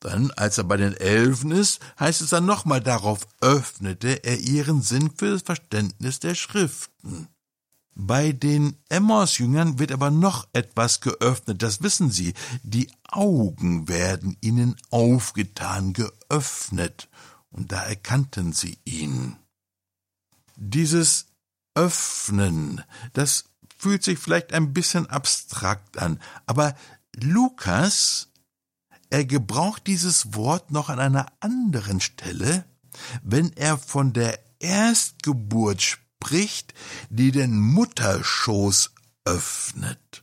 Dann, 0.00 0.30
als 0.30 0.56
er 0.56 0.64
bei 0.64 0.78
den 0.78 0.94
Elfen 0.94 1.50
ist, 1.52 1.80
heißt 1.98 2.22
es 2.22 2.30
dann 2.30 2.46
nochmal, 2.46 2.80
darauf 2.80 3.28
öffnete 3.40 4.24
er 4.24 4.38
ihren 4.38 4.80
Sinn 4.80 5.10
für 5.14 5.30
das 5.30 5.42
Verständnis 5.42 6.20
der 6.20 6.34
Schriften. 6.34 7.28
Bei 7.94 8.32
den 8.32 8.76
Emmaus-Jüngern 8.88 9.78
wird 9.78 9.92
aber 9.92 10.10
noch 10.10 10.48
etwas 10.54 11.02
geöffnet, 11.02 11.62
das 11.62 11.82
wissen 11.82 12.10
sie. 12.10 12.32
Die 12.62 12.90
Augen 13.08 13.88
werden 13.88 14.38
ihnen 14.40 14.76
aufgetan, 14.90 15.92
geöffnet, 15.92 17.08
und 17.50 17.72
da 17.72 17.82
erkannten 17.82 18.54
sie 18.54 18.78
ihn. 18.84 19.36
Dieses 20.56 21.26
Öffnen, 21.74 22.82
das 23.12 23.44
fühlt 23.76 24.02
sich 24.02 24.18
vielleicht 24.18 24.54
ein 24.54 24.72
bisschen 24.72 25.06
abstrakt 25.06 25.98
an, 25.98 26.20
aber 26.46 26.74
Lukas 27.16 28.29
er 29.10 29.24
gebraucht 29.24 29.86
dieses 29.86 30.34
Wort 30.34 30.70
noch 30.70 30.88
an 30.88 31.00
einer 31.00 31.26
anderen 31.40 32.00
Stelle, 32.00 32.64
wenn 33.22 33.52
er 33.56 33.76
von 33.76 34.12
der 34.12 34.38
Erstgeburt 34.60 35.82
spricht, 35.82 36.74
die 37.08 37.32
den 37.32 37.58
Mutterschoß 37.58 38.92
öffnet. 39.24 40.19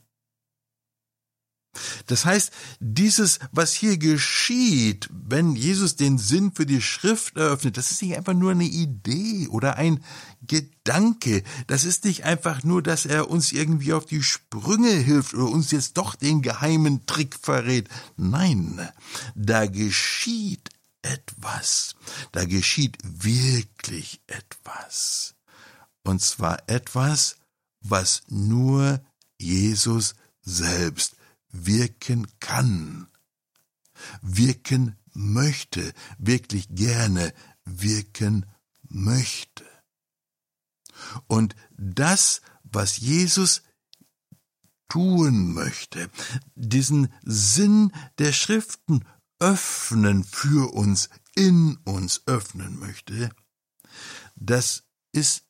Das 2.06 2.26
heißt, 2.26 2.52
dieses, 2.80 3.40
was 3.52 3.74
hier 3.74 3.98
geschieht, 3.98 5.10
wenn 5.12 5.56
Jesus 5.56 5.96
den 5.96 6.18
Sinn 6.18 6.52
für 6.54 6.66
die 6.66 6.82
Schrift 6.82 7.38
eröffnet, 7.38 7.78
das 7.78 7.92
ist 7.92 8.02
nicht 8.02 8.16
einfach 8.16 8.34
nur 8.34 8.52
eine 8.52 8.66
Idee 8.66 9.48
oder 9.48 9.78
ein 9.78 10.04
Gedanke. 10.42 11.44
Das 11.68 11.84
ist 11.84 12.06
nicht 12.06 12.24
einfach 12.24 12.64
nur, 12.64 12.82
dass 12.82 13.06
er 13.06 13.30
uns 13.30 13.52
irgendwie 13.52 13.94
auf 13.94 14.06
die 14.06 14.24
Sprünge 14.24 14.92
hilft 14.92 15.34
oder 15.34 15.52
uns 15.52 15.72
jetzt 15.72 15.98
doch 15.98 16.16
den 16.16 16.42
geheimen 16.42 17.06
Trick 17.06 17.36
verrät. 17.42 17.90
Nein, 18.16 18.88
da 19.36 19.66
geschieht 19.66 20.70
etwas. 21.02 21.96
Da 22.32 22.46
geschieht 22.46 22.98
wirklich 23.04 24.22
etwas. 24.28 25.36
Und 26.04 26.22
zwar 26.22 26.70
etwas, 26.70 27.36
was 27.82 28.24
nur 28.28 29.02
Jesus 29.38 30.16
selbst 30.42 31.17
wirken 31.50 32.28
kann, 32.40 33.08
wirken 34.22 34.96
möchte, 35.14 35.94
wirklich 36.18 36.68
gerne 36.70 37.34
wirken 37.66 38.46
möchte. 38.84 39.66
Und 41.28 41.56
das, 41.72 42.42
was 42.64 42.98
Jesus 42.98 43.64
tun 44.90 45.54
möchte, 45.54 46.10
diesen 46.56 47.14
Sinn 47.24 47.92
der 48.20 48.32
Schriften 48.32 49.06
öffnen 49.40 50.24
für 50.24 50.74
uns, 50.74 51.10
in 51.36 51.78
uns 51.84 52.22
öffnen 52.26 52.80
möchte, 52.80 53.30
das 54.36 54.84
ist 55.12 55.44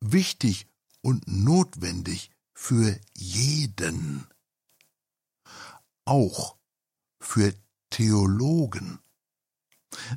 wichtig 0.00 0.66
und 1.00 1.26
notwendig 1.28 2.30
für 2.52 2.98
jeden, 3.14 4.26
auch 6.04 6.56
für 7.20 7.54
Theologen. 7.90 8.98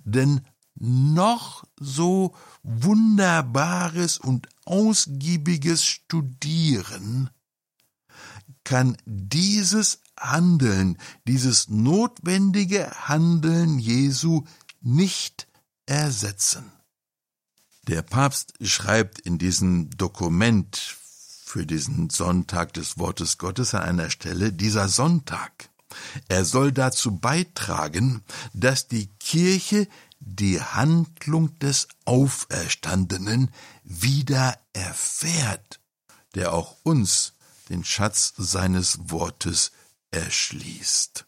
Denn 0.03 0.41
noch 0.75 1.65
so 1.79 2.35
wunderbares 2.63 4.17
und 4.17 4.47
ausgiebiges 4.65 5.85
Studieren 5.85 7.29
kann 8.63 8.97
dieses 9.05 10.01
Handeln, 10.19 10.97
dieses 11.27 11.69
notwendige 11.69 12.89
Handeln 13.07 13.79
Jesu 13.79 14.43
nicht 14.81 15.47
ersetzen. 15.85 16.71
Der 17.87 18.01
Papst 18.01 18.53
schreibt 18.61 19.19
in 19.19 19.37
diesem 19.37 19.89
Dokument 19.91 20.75
für 20.75 21.65
diesen 21.65 22.09
Sonntag 22.09 22.73
des 22.73 22.97
Wortes 22.97 23.37
Gottes 23.37 23.73
an 23.73 23.83
einer 23.83 24.09
Stelle, 24.09 24.51
dieser 24.51 24.89
Sonntag, 24.89 25.69
er 26.27 26.45
soll 26.45 26.71
dazu 26.71 27.17
beitragen, 27.17 28.23
dass 28.53 28.87
die 28.87 29.07
Kirche 29.19 29.87
die 30.19 30.61
Handlung 30.61 31.57
des 31.59 31.87
Auferstandenen 32.05 33.51
wieder 33.83 34.59
erfährt, 34.73 35.79
der 36.35 36.53
auch 36.53 36.77
uns 36.83 37.33
den 37.69 37.83
Schatz 37.83 38.33
seines 38.37 39.09
Wortes 39.09 39.71
erschließt. 40.11 41.25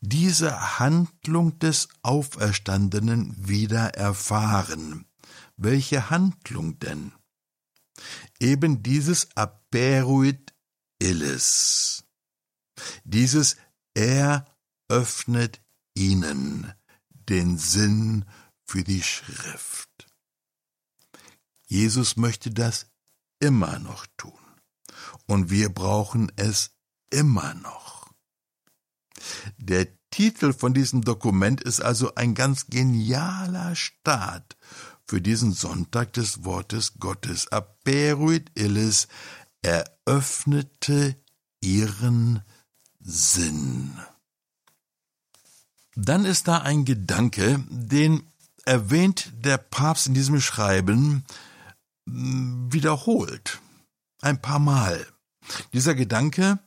Diese 0.00 0.78
Handlung 0.78 1.58
des 1.60 1.88
Auferstandenen 2.02 3.34
wieder 3.38 3.94
erfahren. 3.94 5.06
Welche 5.56 6.10
Handlung 6.10 6.78
denn? 6.78 7.12
Eben 8.38 8.82
dieses 8.82 9.34
Aperuit 9.34 10.52
illis. 10.98 12.03
Dieses 13.04 13.56
Er 13.94 14.44
öffnet 14.88 15.60
ihnen 15.94 16.72
den 17.10 17.58
Sinn 17.58 18.24
für 18.64 18.84
die 18.84 19.02
Schrift. 19.02 20.06
Jesus 21.66 22.16
möchte 22.16 22.50
das 22.50 22.86
immer 23.40 23.78
noch 23.78 24.06
tun 24.16 24.32
und 25.26 25.50
wir 25.50 25.68
brauchen 25.68 26.30
es 26.36 26.70
immer 27.10 27.54
noch. 27.54 28.12
Der 29.56 29.88
Titel 30.10 30.52
von 30.52 30.74
diesem 30.74 31.02
Dokument 31.02 31.60
ist 31.60 31.80
also 31.80 32.14
ein 32.14 32.34
ganz 32.34 32.66
genialer 32.66 33.74
Start 33.74 34.56
für 35.06 35.20
diesen 35.20 35.52
Sonntag 35.52 36.12
des 36.12 36.44
Wortes 36.44 36.98
Gottes. 36.98 37.48
Aperuit 37.48 38.50
illis 38.54 39.08
eröffnete 39.62 41.20
ihren 41.60 42.42
Sinn. 43.04 43.96
Dann 45.94 46.24
ist 46.24 46.48
da 46.48 46.58
ein 46.58 46.84
Gedanke, 46.84 47.62
den 47.68 48.26
erwähnt 48.64 49.32
der 49.36 49.58
Papst 49.58 50.06
in 50.06 50.14
diesem 50.14 50.40
Schreiben 50.40 51.24
wiederholt. 52.06 53.60
Ein 54.20 54.40
paar 54.40 54.58
Mal. 54.58 55.06
Dieser 55.74 55.94
Gedanke, 55.94 56.58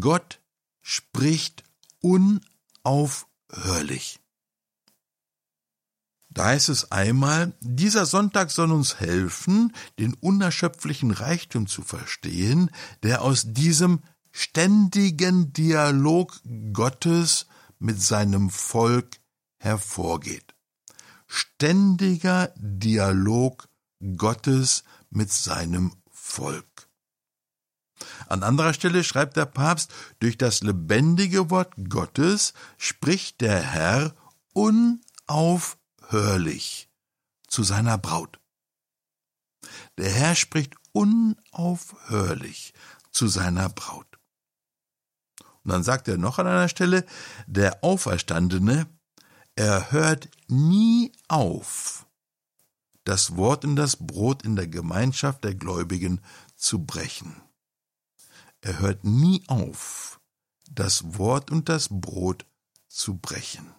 Gott 0.00 0.40
spricht 0.80 1.62
unaufhörlich. 2.00 4.20
Da 6.30 6.46
heißt 6.46 6.70
es 6.70 6.90
einmal, 6.90 7.52
dieser 7.60 8.06
Sonntag 8.06 8.50
soll 8.50 8.72
uns 8.72 9.00
helfen, 9.00 9.74
den 9.98 10.14
unerschöpflichen 10.14 11.10
Reichtum 11.10 11.66
zu 11.66 11.82
verstehen, 11.82 12.70
der 13.02 13.22
aus 13.22 13.52
diesem 13.52 14.02
ständigen 14.38 15.52
Dialog 15.52 16.40
Gottes 16.72 17.46
mit 17.80 18.00
seinem 18.00 18.50
Volk 18.50 19.16
hervorgeht. 19.58 20.54
Ständiger 21.26 22.52
Dialog 22.56 23.68
Gottes 24.16 24.84
mit 25.10 25.32
seinem 25.32 25.92
Volk. 26.12 26.88
An 28.28 28.44
anderer 28.44 28.74
Stelle 28.74 29.02
schreibt 29.02 29.36
der 29.36 29.46
Papst, 29.46 29.92
durch 30.20 30.38
das 30.38 30.60
lebendige 30.60 31.50
Wort 31.50 31.74
Gottes 31.88 32.54
spricht 32.76 33.40
der 33.40 33.60
Herr 33.60 34.14
unaufhörlich 34.52 36.88
zu 37.48 37.64
seiner 37.64 37.98
Braut. 37.98 38.38
Der 39.96 40.12
Herr 40.12 40.36
spricht 40.36 40.76
unaufhörlich 40.92 42.72
zu 43.10 43.26
seiner 43.26 43.68
Braut. 43.68 44.07
Und 45.68 45.72
dann 45.72 45.82
sagt 45.82 46.08
er 46.08 46.16
noch 46.16 46.38
an 46.38 46.46
einer 46.46 46.70
Stelle, 46.70 47.04
der 47.46 47.84
Auferstandene, 47.84 48.86
er 49.54 49.92
hört 49.92 50.30
nie 50.46 51.12
auf, 51.28 52.06
das 53.04 53.36
Wort 53.36 53.66
und 53.66 53.76
das 53.76 53.96
Brot 53.96 54.44
in 54.44 54.56
der 54.56 54.66
Gemeinschaft 54.66 55.44
der 55.44 55.54
Gläubigen 55.54 56.22
zu 56.56 56.86
brechen. 56.86 57.42
Er 58.62 58.78
hört 58.78 59.04
nie 59.04 59.42
auf, 59.46 60.20
das 60.70 61.18
Wort 61.18 61.50
und 61.50 61.68
das 61.68 61.88
Brot 61.90 62.46
zu 62.88 63.18
brechen. 63.18 63.74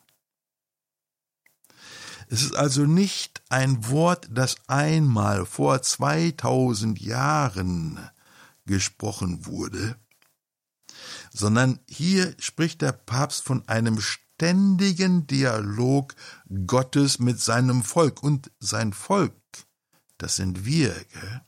Es 2.28 2.44
ist 2.44 2.56
also 2.56 2.86
nicht 2.86 3.42
ein 3.50 3.90
Wort, 3.90 4.28
das 4.30 4.58
einmal 4.68 5.44
vor 5.48 5.82
2000 5.82 7.02
Jahren 7.02 8.00
gesprochen 8.68 9.48
wurde, 9.48 9.98
sondern 11.32 11.80
hier 11.88 12.36
spricht 12.40 12.82
der 12.82 12.92
Papst 12.92 13.44
von 13.44 13.68
einem 13.68 14.00
ständigen 14.02 15.28
Dialog 15.28 16.16
Gottes 16.68 17.20
mit 17.20 17.40
seinem 17.40 17.84
Volk 17.84 18.24
und 18.24 18.52
sein 18.60 18.94
Volk, 18.94 19.34
das 20.18 20.36
sind 20.36 20.66
wir, 20.66 20.94
gell? 20.94 21.42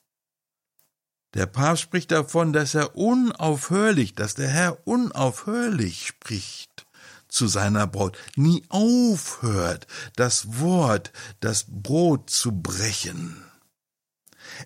Der 1.34 1.46
Papst 1.46 1.84
spricht 1.84 2.12
davon, 2.12 2.52
dass 2.52 2.76
er 2.76 2.98
unaufhörlich, 2.98 4.16
dass 4.16 4.36
der 4.36 4.50
Herr 4.50 4.86
unaufhörlich 4.86 6.06
spricht 6.06 6.86
zu 7.30 7.48
seiner 7.48 7.88
Braut, 7.88 8.18
nie 8.36 8.66
aufhört, 8.68 9.88
das 10.18 10.60
Wort, 10.60 11.14
das 11.40 11.66
Brot 11.70 12.30
zu 12.30 12.52
brechen. 12.52 13.46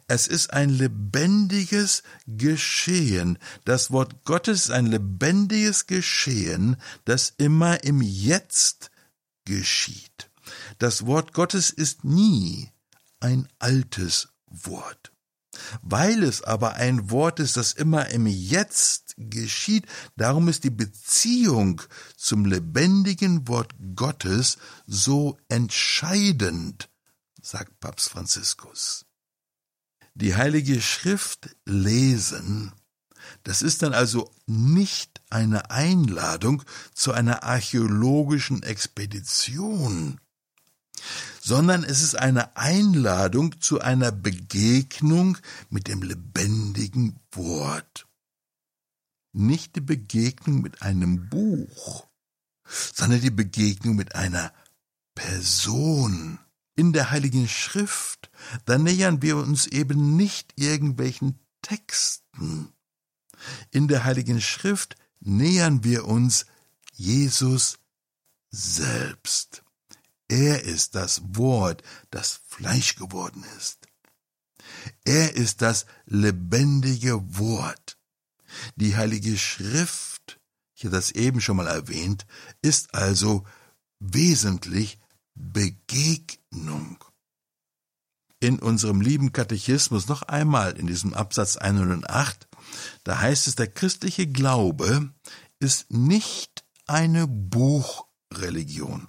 Es 0.08 0.28
ist 0.28 0.52
ein 0.54 0.70
lebendiges 0.70 2.04
Geschehen. 2.28 3.38
Das 3.64 3.92
Wort 3.92 4.24
Gottes 4.26 4.66
ist 4.66 4.72
ein 4.72 4.88
lebendiges 4.88 5.88
Geschehen, 5.88 6.78
das 7.06 7.34
immer 7.38 7.84
im 7.84 8.02
Jetzt 8.02 8.92
geschieht. 9.46 10.30
Das 10.80 11.06
Wort 11.06 11.34
Gottes 11.34 11.70
ist 11.70 12.04
nie 12.04 12.72
ein 13.20 13.48
altes 13.60 14.30
Wort. 14.48 15.12
Weil 15.82 16.24
es 16.24 16.42
aber 16.42 16.74
ein 16.74 17.10
Wort 17.10 17.40
ist, 17.40 17.58
das 17.58 17.74
immer 17.74 18.10
im 18.10 18.28
Jetzt 18.28 19.14
geschieht, 19.18 19.86
darum 20.16 20.48
ist 20.48 20.64
die 20.64 20.70
Beziehung 20.70 21.82
zum 22.18 22.46
lebendigen 22.46 23.48
Wort 23.48 23.74
Gottes 23.96 24.58
so 24.86 25.38
entscheidend, 25.48 26.90
sagt 27.42 27.80
Papst 27.80 28.10
Franziskus. 28.10 29.05
Die 30.18 30.36
Heilige 30.36 30.82
Schrift 30.82 31.56
lesen, 31.66 32.72
das 33.44 33.62
ist 33.62 33.82
dann 33.84 33.94
also 33.94 34.32
nicht 34.48 35.22
eine 35.30 35.72
Einladung 35.72 36.64
zu 36.94 37.12
einer 37.12 37.44
archäologischen 37.44 38.64
Expedition, 38.64 40.22
sondern 41.42 41.84
es 41.84 42.02
ist 42.02 42.16
eine 42.16 42.56
Einladung 42.56 43.60
zu 43.60 43.82
einer 43.82 44.14
Begegnung 44.14 45.38
mit 45.70 45.90
dem 45.90 46.02
lebendigen 46.02 47.20
Wort. 47.34 48.08
Nicht 49.34 49.76
die 49.76 49.82
Begegnung 49.82 50.62
mit 50.62 50.82
einem 50.82 51.28
Buch, 51.28 52.08
sondern 52.94 53.20
die 53.20 53.32
Begegnung 53.32 53.98
mit 53.98 54.16
einer 54.16 54.54
Person. 55.14 56.40
In 56.76 56.92
der 56.92 57.12
Heiligen 57.12 57.48
Schrift, 57.48 58.30
da 58.66 58.78
nähern 58.78 59.22
wir 59.22 59.38
uns 59.38 59.68
eben 59.68 60.16
nicht 60.16 60.54
irgendwelchen 60.56 61.40
Texten. 61.62 62.74
In 63.72 63.88
der 63.88 64.04
Heiligen 64.04 64.42
Schrift 64.42 64.96
nähern 65.20 65.84
wir 65.84 66.06
uns 66.06 66.46
Jesus 66.94 67.80
selbst. 68.52 69.64
Er 70.28 70.64
ist 70.64 70.96
das 70.96 71.22
Wort, 71.36 71.84
das 72.10 72.42
Fleisch 72.48 72.96
geworden 72.96 73.46
ist. 73.58 73.88
Er 75.04 75.36
ist 75.36 75.62
das 75.62 75.86
lebendige 76.06 77.38
Wort. 77.38 77.98
Die 78.76 78.96
Heilige 78.96 79.38
Schrift, 79.38 80.40
ich 80.76 80.86
habe 80.86 80.96
das 80.96 81.12
eben 81.12 81.42
schon 81.42 81.58
mal 81.58 81.68
erwähnt, 81.68 82.26
ist 82.62 82.94
also 82.94 83.46
wesentlich 84.00 85.00
Begegnung. 85.36 87.04
in 88.40 88.60
unserem 88.60 89.02
lieben 89.02 89.32
Katechismus 89.32 90.08
noch 90.08 90.22
einmal 90.24 90.78
in 90.78 90.88
diesem 90.88 91.14
Absatz 91.14 91.58
108, 91.58 92.48
da 93.04 93.20
heißt 93.20 93.48
es, 93.48 93.56
der 93.56 93.68
christliche 93.68 94.28
Glaube 94.28 95.12
ist 95.60 95.92
nicht 95.92 96.64
eine 96.86 97.28
Buchreligion. 97.28 99.08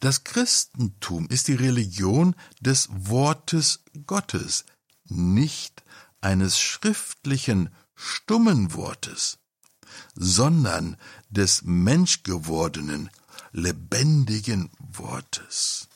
Das 0.00 0.24
Christentum 0.24 1.26
ist 1.28 1.48
die 1.48 1.54
Religion 1.54 2.34
des 2.60 2.88
Wortes 2.90 3.84
Gottes, 4.06 4.64
nicht 5.04 5.84
eines 6.20 6.58
schriftlichen, 6.58 7.70
stummen 7.94 8.74
Wortes, 8.74 9.38
sondern 10.14 10.96
des 11.28 11.62
menschgewordenen, 11.62 13.10
lebendigen 13.52 14.70
Wortes. 14.78 15.88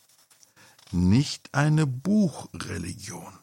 Nicht 0.91 1.53
eine 1.55 1.87
Buchreligion, 1.87 3.39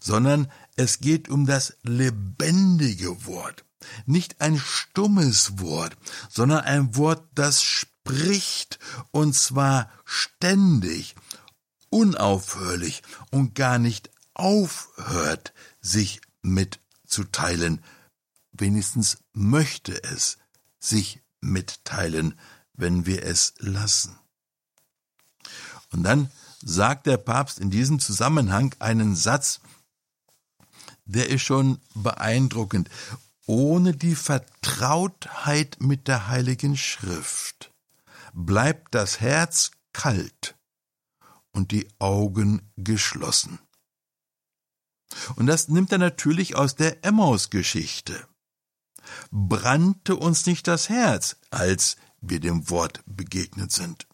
sondern 0.00 0.50
es 0.76 1.00
geht 1.00 1.28
um 1.28 1.46
das 1.46 1.76
lebendige 1.82 3.26
Wort, 3.26 3.64
nicht 4.06 4.40
ein 4.40 4.58
stummes 4.58 5.58
Wort, 5.58 5.96
sondern 6.28 6.60
ein 6.60 6.96
Wort, 6.96 7.28
das 7.34 7.62
spricht, 7.62 8.78
und 9.10 9.34
zwar 9.34 9.90
ständig, 10.04 11.14
unaufhörlich 11.90 13.02
und 13.30 13.54
gar 13.54 13.78
nicht 13.78 14.10
aufhört, 14.34 15.52
sich 15.80 16.20
mitzuteilen, 16.42 17.84
wenigstens 18.52 19.18
möchte 19.32 20.02
es 20.04 20.38
sich 20.78 21.22
mitteilen, 21.40 22.38
wenn 22.82 23.06
wir 23.06 23.22
es 23.24 23.54
lassen. 23.58 24.18
Und 25.92 26.02
dann 26.02 26.30
sagt 26.60 27.06
der 27.06 27.16
Papst 27.16 27.58
in 27.58 27.70
diesem 27.70 28.00
Zusammenhang 28.00 28.74
einen 28.80 29.16
Satz, 29.16 29.60
der 31.04 31.30
ist 31.30 31.42
schon 31.42 31.80
beeindruckend. 31.94 32.90
Ohne 33.46 33.94
die 33.94 34.14
Vertrautheit 34.14 35.78
mit 35.80 36.08
der 36.08 36.28
Heiligen 36.28 36.76
Schrift 36.76 37.72
bleibt 38.32 38.94
das 38.94 39.20
Herz 39.20 39.70
kalt 39.92 40.56
und 41.52 41.70
die 41.70 41.88
Augen 41.98 42.72
geschlossen. 42.76 43.58
Und 45.36 45.46
das 45.46 45.68
nimmt 45.68 45.92
er 45.92 45.98
natürlich 45.98 46.56
aus 46.56 46.74
der 46.74 47.04
Emmaus-Geschichte. 47.04 48.26
Brannte 49.30 50.16
uns 50.16 50.46
nicht 50.46 50.66
das 50.66 50.88
Herz, 50.88 51.36
als 51.50 51.96
wir 52.22 52.40
dem 52.40 52.70
Wort 52.70 53.02
begegnet 53.06 53.72
sind. 53.72 54.06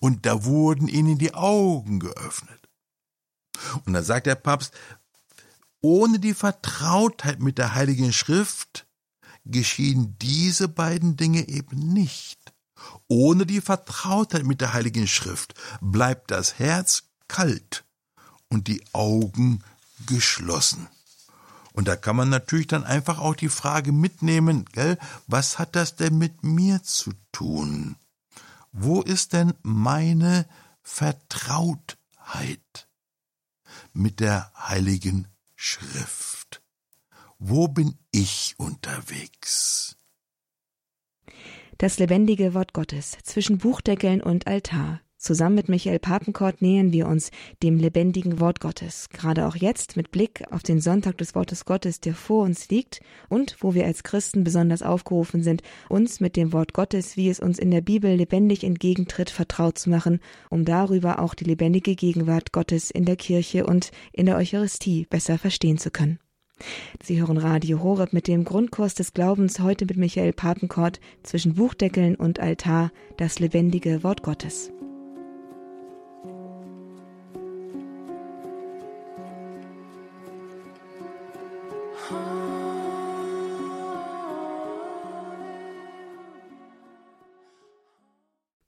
Und 0.00 0.24
da 0.24 0.44
wurden 0.44 0.88
ihnen 0.88 1.18
die 1.18 1.34
Augen 1.34 2.00
geöffnet. 2.00 2.68
Und 3.84 3.92
da 3.92 4.02
sagt 4.02 4.26
der 4.26 4.36
Papst, 4.36 4.72
ohne 5.80 6.18
die 6.18 6.34
Vertrautheit 6.34 7.40
mit 7.40 7.58
der 7.58 7.74
Heiligen 7.74 8.12
Schrift 8.12 8.86
geschehen 9.44 10.16
diese 10.20 10.68
beiden 10.68 11.16
Dinge 11.16 11.48
eben 11.48 11.92
nicht. 11.92 12.54
Ohne 13.08 13.46
die 13.46 13.60
Vertrautheit 13.60 14.44
mit 14.44 14.60
der 14.60 14.72
Heiligen 14.72 15.06
Schrift 15.06 15.54
bleibt 15.80 16.30
das 16.30 16.58
Herz 16.58 17.04
kalt 17.28 17.84
und 18.48 18.68
die 18.68 18.84
Augen 18.92 19.62
geschlossen. 20.06 20.88
Und 21.76 21.88
da 21.88 21.94
kann 21.94 22.16
man 22.16 22.30
natürlich 22.30 22.68
dann 22.68 22.84
einfach 22.84 23.18
auch 23.18 23.34
die 23.34 23.50
Frage 23.50 23.92
mitnehmen, 23.92 24.64
gell, 24.72 24.98
was 25.26 25.58
hat 25.58 25.76
das 25.76 25.94
denn 25.94 26.16
mit 26.16 26.42
mir 26.42 26.82
zu 26.82 27.12
tun? 27.32 27.96
Wo 28.72 29.02
ist 29.02 29.34
denn 29.34 29.52
meine 29.62 30.48
Vertrautheit 30.80 31.98
mit 33.92 34.20
der 34.20 34.50
Heiligen 34.56 35.28
Schrift? 35.54 36.62
Wo 37.38 37.68
bin 37.68 37.98
ich 38.10 38.54
unterwegs? 38.56 39.98
Das 41.76 41.98
lebendige 41.98 42.54
Wort 42.54 42.72
Gottes 42.72 43.18
zwischen 43.22 43.58
Buchdeckeln 43.58 44.22
und 44.22 44.46
Altar 44.46 45.02
Zusammen 45.26 45.56
mit 45.56 45.68
Michael 45.68 45.98
Papenkort 45.98 46.62
nähern 46.62 46.92
wir 46.92 47.08
uns 47.08 47.32
dem 47.60 47.78
lebendigen 47.78 48.38
Wort 48.38 48.60
Gottes, 48.60 49.08
gerade 49.08 49.48
auch 49.48 49.56
jetzt 49.56 49.96
mit 49.96 50.12
Blick 50.12 50.44
auf 50.52 50.62
den 50.62 50.80
Sonntag 50.80 51.18
des 51.18 51.34
Wortes 51.34 51.64
Gottes, 51.64 51.98
der 51.98 52.14
vor 52.14 52.44
uns 52.44 52.68
liegt 52.68 53.00
und 53.28 53.56
wo 53.58 53.74
wir 53.74 53.86
als 53.86 54.04
Christen 54.04 54.44
besonders 54.44 54.82
aufgerufen 54.82 55.42
sind, 55.42 55.62
uns 55.88 56.20
mit 56.20 56.36
dem 56.36 56.52
Wort 56.52 56.74
Gottes, 56.74 57.16
wie 57.16 57.28
es 57.28 57.40
uns 57.40 57.58
in 57.58 57.72
der 57.72 57.80
Bibel 57.80 58.14
lebendig 58.14 58.62
entgegentritt, 58.62 59.30
vertraut 59.30 59.78
zu 59.78 59.90
machen, 59.90 60.20
um 60.48 60.64
darüber 60.64 61.18
auch 61.18 61.34
die 61.34 61.42
lebendige 61.42 61.96
Gegenwart 61.96 62.52
Gottes 62.52 62.92
in 62.92 63.04
der 63.04 63.16
Kirche 63.16 63.66
und 63.66 63.90
in 64.12 64.26
der 64.26 64.36
Eucharistie 64.36 65.08
besser 65.10 65.38
verstehen 65.38 65.78
zu 65.78 65.90
können. 65.90 66.20
Sie 67.02 67.20
hören 67.20 67.36
Radio 67.36 67.82
Horeb 67.82 68.12
mit 68.12 68.28
dem 68.28 68.44
Grundkurs 68.44 68.94
des 68.94 69.12
Glaubens 69.12 69.58
heute 69.58 69.86
mit 69.86 69.96
Michael 69.96 70.32
Papenkort 70.32 71.00
zwischen 71.24 71.54
Buchdeckeln 71.54 72.14
und 72.14 72.38
Altar, 72.38 72.92
das 73.16 73.40
lebendige 73.40 74.04
Wort 74.04 74.22
Gottes. 74.22 74.70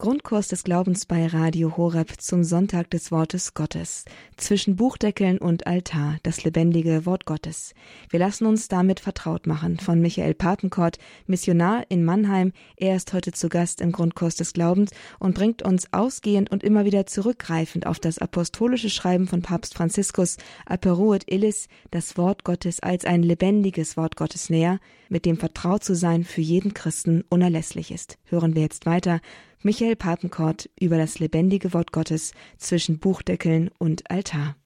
Grundkurs 0.08 0.48
des 0.48 0.64
Glaubens 0.64 1.04
bei 1.04 1.26
Radio 1.26 1.76
Horeb 1.76 2.18
zum 2.18 2.42
Sonntag 2.42 2.88
des 2.88 3.12
Wortes 3.12 3.52
Gottes. 3.52 4.06
Zwischen 4.38 4.74
Buchdeckeln 4.74 5.36
und 5.36 5.66
Altar, 5.66 6.16
das 6.22 6.44
lebendige 6.44 7.04
Wort 7.04 7.26
Gottes. 7.26 7.74
Wir 8.08 8.18
lassen 8.18 8.46
uns 8.46 8.68
damit 8.68 9.00
vertraut 9.00 9.46
machen 9.46 9.78
von 9.78 10.00
Michael 10.00 10.32
Papenkort, 10.32 10.96
Missionar 11.26 11.84
in 11.90 12.06
Mannheim. 12.06 12.54
Er 12.78 12.96
ist 12.96 13.12
heute 13.12 13.32
zu 13.32 13.50
Gast 13.50 13.82
im 13.82 13.92
Grundkurs 13.92 14.34
des 14.36 14.54
Glaubens 14.54 14.92
und 15.18 15.34
bringt 15.34 15.60
uns 15.60 15.92
ausgehend 15.92 16.50
und 16.50 16.64
immer 16.64 16.86
wieder 16.86 17.04
zurückgreifend 17.04 17.86
auf 17.86 17.98
das 17.98 18.16
apostolische 18.16 18.88
Schreiben 18.88 19.26
von 19.26 19.42
Papst 19.42 19.74
Franziskus 19.74 20.38
Aperuit 20.64 21.30
Illis, 21.30 21.68
das 21.90 22.16
Wort 22.16 22.44
Gottes 22.44 22.80
als 22.80 23.04
ein 23.04 23.22
lebendiges 23.22 23.98
Wort 23.98 24.16
Gottes 24.16 24.48
näher, 24.48 24.80
mit 25.10 25.26
dem 25.26 25.36
vertraut 25.36 25.84
zu 25.84 25.94
sein 25.94 26.24
für 26.24 26.40
jeden 26.40 26.72
Christen 26.72 27.24
unerlässlich 27.28 27.90
ist. 27.90 28.16
Hören 28.24 28.54
wir 28.54 28.62
jetzt 28.62 28.86
weiter 28.86 29.20
Michael 29.62 29.96
Papenkort 29.96 30.70
über 30.78 30.98
das 30.98 31.18
lebendige 31.18 31.72
Wort 31.72 31.92
Gottes 31.92 32.32
zwischen 32.58 32.98
Buchdeckeln 32.98 33.70
und 33.78 34.10
Altar. 34.10 34.56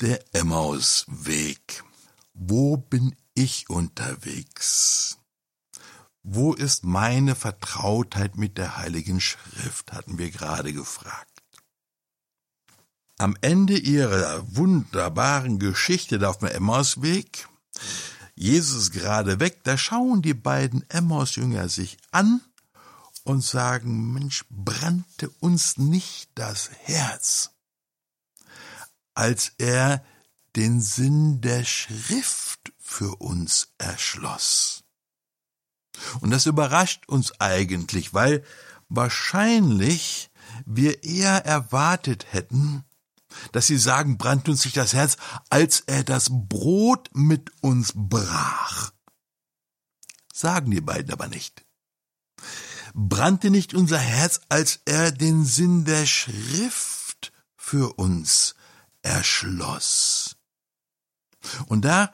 Der 0.00 0.20
Emmausweg. 0.32 1.84
Wo 2.34 2.76
bin 2.76 3.14
ich 3.34 3.70
unterwegs? 3.70 5.18
Wo 6.24 6.52
ist 6.52 6.84
meine 6.84 7.34
Vertrautheit 7.34 8.36
mit 8.36 8.58
der 8.58 8.76
Heiligen 8.76 9.20
Schrift, 9.20 9.92
hatten 9.92 10.18
wir 10.18 10.30
gerade 10.30 10.72
gefragt. 10.72 11.42
Am 13.18 13.36
Ende 13.40 13.76
ihrer 13.76 14.44
wunderbaren 14.56 15.58
Geschichte 15.58 16.28
auf 16.28 16.38
dem 16.38 16.48
Emmausweg, 16.48 17.48
Jesus 18.34 18.90
gerade 18.90 19.38
weg, 19.38 19.60
da 19.64 19.76
schauen 19.78 20.22
die 20.22 20.34
beiden 20.34 20.88
Emmausjünger 20.90 21.68
sich 21.68 21.98
an 22.10 22.40
und 23.24 23.42
sagen, 23.42 24.12
Mensch, 24.12 24.44
brannte 24.50 25.28
uns 25.40 25.78
nicht 25.78 26.30
das 26.34 26.70
Herz, 26.84 27.50
als 29.14 29.52
er 29.58 30.04
den 30.56 30.80
Sinn 30.80 31.40
der 31.40 31.64
Schrift 31.64 32.72
für 32.78 33.16
uns 33.16 33.72
erschloss. 33.78 34.84
Und 36.20 36.30
das 36.30 36.46
überrascht 36.46 37.08
uns 37.08 37.40
eigentlich, 37.40 38.12
weil 38.12 38.44
wahrscheinlich 38.88 40.30
wir 40.66 41.04
eher 41.04 41.44
erwartet 41.46 42.32
hätten, 42.32 42.84
dass 43.52 43.66
sie 43.66 43.78
sagen, 43.78 44.18
brannt 44.18 44.48
uns 44.48 44.64
nicht 44.64 44.76
das 44.76 44.92
Herz, 44.92 45.16
als 45.48 45.80
er 45.80 46.04
das 46.04 46.28
Brot 46.30 47.08
mit 47.14 47.50
uns 47.62 47.92
brach. 47.94 48.92
Sagen 50.32 50.70
die 50.70 50.80
beiden 50.80 51.12
aber 51.12 51.28
nicht 51.28 51.64
brannte 52.94 53.50
nicht 53.50 53.74
unser 53.74 53.98
Herz, 53.98 54.40
als 54.48 54.80
er 54.84 55.12
den 55.12 55.44
Sinn 55.44 55.84
der 55.84 56.06
Schrift 56.06 57.32
für 57.56 57.94
uns 57.94 58.54
erschloss. 59.02 60.36
Und 61.66 61.84
da 61.84 62.12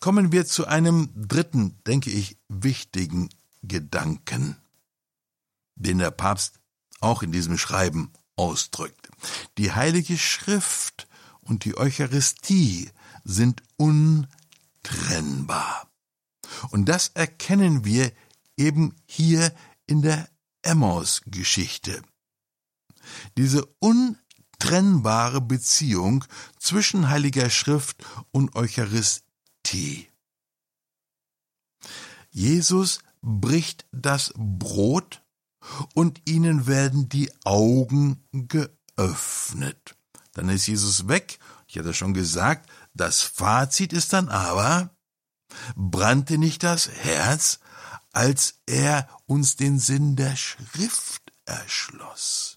kommen 0.00 0.32
wir 0.32 0.46
zu 0.46 0.66
einem 0.66 1.10
dritten, 1.14 1.78
denke 1.86 2.10
ich, 2.10 2.36
wichtigen 2.48 3.28
Gedanken, 3.62 4.56
den 5.74 5.98
der 5.98 6.10
Papst 6.10 6.58
auch 7.00 7.22
in 7.22 7.32
diesem 7.32 7.58
Schreiben 7.58 8.12
ausdrückt. 8.36 9.08
Die 9.58 9.72
Heilige 9.72 10.18
Schrift 10.18 11.08
und 11.40 11.64
die 11.64 11.76
Eucharistie 11.76 12.90
sind 13.24 13.62
untrennbar. 13.76 14.28
Und 16.70 16.86
das 16.86 17.08
erkennen 17.08 17.84
wir 17.84 18.12
eben 18.56 18.94
hier 19.04 19.52
in 19.86 20.02
der 20.02 20.28
Emmaus-Geschichte. 20.62 22.02
Diese 23.36 23.66
untrennbare 23.78 25.40
Beziehung 25.40 26.24
zwischen 26.58 27.08
Heiliger 27.08 27.50
Schrift 27.50 28.04
und 28.32 28.54
Eucharistie. 28.56 30.08
Jesus 32.30 32.98
bricht 33.22 33.86
das 33.92 34.32
Brot 34.36 35.22
und 35.94 36.22
ihnen 36.28 36.66
werden 36.66 37.08
die 37.08 37.32
Augen 37.44 38.24
geöffnet. 38.32 39.96
Dann 40.32 40.48
ist 40.48 40.66
Jesus 40.66 41.08
weg. 41.08 41.38
Ich 41.66 41.78
hatte 41.78 41.94
schon 41.94 42.14
gesagt, 42.14 42.70
das 42.94 43.22
Fazit 43.22 43.92
ist 43.92 44.12
dann 44.12 44.28
aber, 44.28 44.90
brannte 45.74 46.38
nicht 46.38 46.62
das 46.62 46.88
Herz, 46.88 47.58
als 48.16 48.54
er 48.64 49.06
uns 49.26 49.56
den 49.56 49.78
Sinn 49.78 50.16
der 50.16 50.36
Schrift 50.36 51.20
erschloss. 51.44 52.56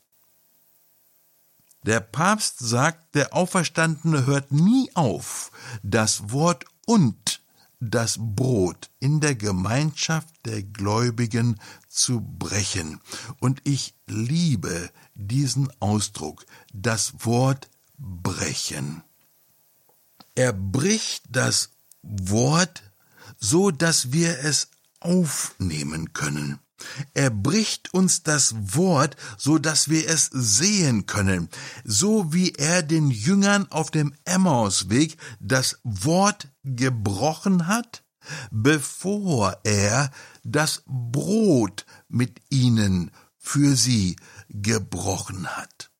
Der 1.84 2.00
Papst 2.00 2.60
sagt, 2.60 3.13
der 3.13 3.34
Auferstandene 3.34 4.26
hört 4.26 4.54
nie 4.54 4.89
auf, 4.95 5.52
das 5.84 6.32
Wort 6.32 6.63
und 6.86 7.41
das 7.82 8.15
Brot 8.17 8.89
in 9.02 9.19
der 9.19 9.36
Gemeinschaft 9.36 10.34
der 10.45 10.63
Gläubigen 10.63 11.60
zu 11.89 12.22
brechen. 12.22 13.02
Und 13.41 13.60
ich 13.65 13.95
liebe 14.08 14.89
diesen 15.13 15.69
Ausdruck, 15.82 16.45
das 16.74 17.26
Wort 17.26 17.69
brechen. 17.98 19.04
Er 20.36 20.54
bricht 20.54 21.26
das 21.30 21.72
Wort 22.02 22.82
so, 23.39 23.72
dass 23.72 24.13
wir 24.13 24.39
es 24.39 24.69
aufnehmen 25.00 26.14
können. 26.14 26.60
Er 27.14 27.30
bricht 27.30 27.94
uns 27.94 28.24
das 28.24 28.56
Wort, 28.76 29.18
so 29.38 29.58
dass 29.58 29.90
wir 29.90 30.08
es 30.08 30.30
sehen 30.32 31.06
können, 31.06 31.50
so 31.84 32.34
wie 32.34 32.54
er 32.54 32.84
den 32.84 33.12
Jüngern 33.12 33.70
auf 33.70 33.92
dem 33.92 34.14
Emmausweg 34.24 35.18
das 35.40 35.80
Wort 35.84 36.50
gebrochen 36.64 37.68
hat, 37.68 38.04
bevor 38.52 39.60
er 39.64 40.12
das 40.44 40.84
Brot 40.86 41.86
mit 42.08 42.42
ihnen 42.50 43.12
für 43.38 43.76
sie 43.76 44.16
gebrochen 44.50 45.48
hat. 45.48 45.92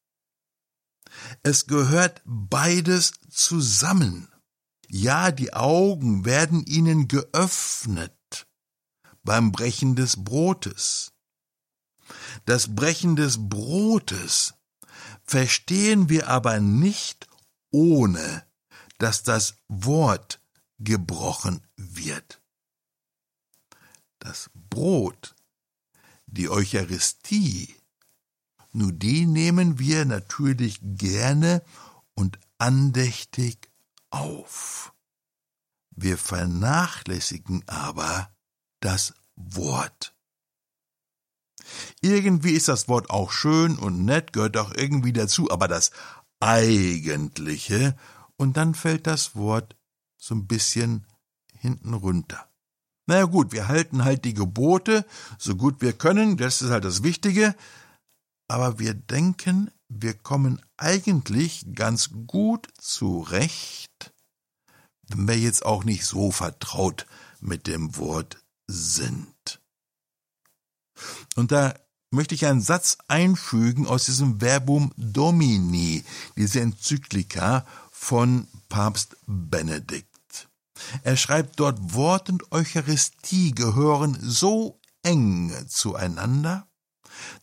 Es 1.44 1.68
gehört 1.68 2.22
beides 2.26 3.14
zusammen. 3.30 4.30
Ja, 4.88 5.32
die 5.32 5.54
Augen 5.54 6.26
werden 6.26 6.66
ihnen 6.66 7.08
geöffnet 7.08 8.19
beim 9.24 9.52
Brechen 9.52 9.96
des 9.96 10.24
Brotes. 10.24 11.12
Das 12.46 12.76
Brechen 12.76 13.16
des 13.16 13.38
Brotes 13.50 14.54
verstehen 15.24 16.10
wir 16.10 16.28
aber 16.28 16.60
nicht 16.60 17.28
ohne, 17.72 18.46
dass 18.98 19.24
das 19.24 19.56
Wort 19.68 20.42
gebrochen 20.80 21.62
wird. 21.76 22.42
Das 24.20 24.50
Brot, 24.54 25.36
die 26.26 26.50
Eucharistie, 26.50 27.76
nur 28.72 28.92
die 28.92 29.26
nehmen 29.26 29.80
wir 29.80 30.06
natürlich 30.06 30.80
gerne 30.82 31.64
und 32.14 32.40
andächtig 32.58 33.70
auf. 34.10 34.94
Wir 35.92 36.18
vernachlässigen 36.18 37.64
aber 37.68 38.32
das 38.80 39.14
Wort. 39.36 40.14
Irgendwie 42.02 42.52
ist 42.52 42.68
das 42.68 42.88
Wort 42.88 43.10
auch 43.10 43.32
schön 43.32 43.78
und 43.78 44.06
nett, 44.06 44.34
gehört 44.34 44.58
auch 44.58 44.74
irgendwie 44.74 45.14
dazu, 45.14 45.52
aber 45.52 45.68
das 45.68 45.92
Eigentliche, 46.40 47.96
und 48.38 48.56
dann 48.56 48.74
fällt 48.74 49.06
das 49.06 49.36
Wort 49.36 49.76
so 50.18 50.34
ein 50.34 50.48
bisschen 50.48 51.06
hinten 51.54 51.94
runter. 51.94 52.50
Naja 53.06 53.26
gut, 53.26 53.52
wir 53.52 53.68
halten 53.68 54.06
halt 54.06 54.24
die 54.24 54.34
Gebote 54.34 55.06
so 55.38 55.56
gut 55.56 55.82
wir 55.82 55.94
können, 55.94 56.38
das 56.38 56.62
ist 56.62 56.70
halt 56.70 56.86
das 56.86 57.04
Wichtige, 57.04 57.56
aber 58.48 58.80
wir 58.80 58.94
denken, 58.94 59.72
wir 59.90 60.14
kommen 60.14 60.62
eigentlich 60.78 61.74
ganz 61.74 62.12
gut 62.28 62.68
zurecht, 62.78 64.14
wenn 65.08 65.28
wir 65.28 65.38
jetzt 65.38 65.66
auch 65.66 65.84
nicht 65.84 66.06
so 66.06 66.32
vertraut 66.32 67.08
mit 67.42 67.68
dem 67.68 67.98
Wort 67.98 68.38
sind. 68.70 69.62
Und 71.36 71.52
da 71.52 71.74
möchte 72.12 72.36
ich 72.36 72.46
einen 72.46 72.62
Satz 72.62 72.98
einfügen 73.08 73.88
aus 73.88 74.06
diesem 74.06 74.40
Verbum 74.40 74.92
Domini, 74.98 76.04
diese 76.36 76.62
Enzyklika 76.62 77.66
von 77.92 78.48
Papst 78.70 79.18
Benedikt. 79.26 80.50
Er 81.04 81.18
schreibt 81.18 81.60
dort, 81.60 81.94
Wort 81.94 82.30
und 82.30 82.52
Eucharistie 82.52 83.52
gehören 83.52 84.18
so 84.22 84.80
eng 85.04 85.54
zueinander, 85.68 86.68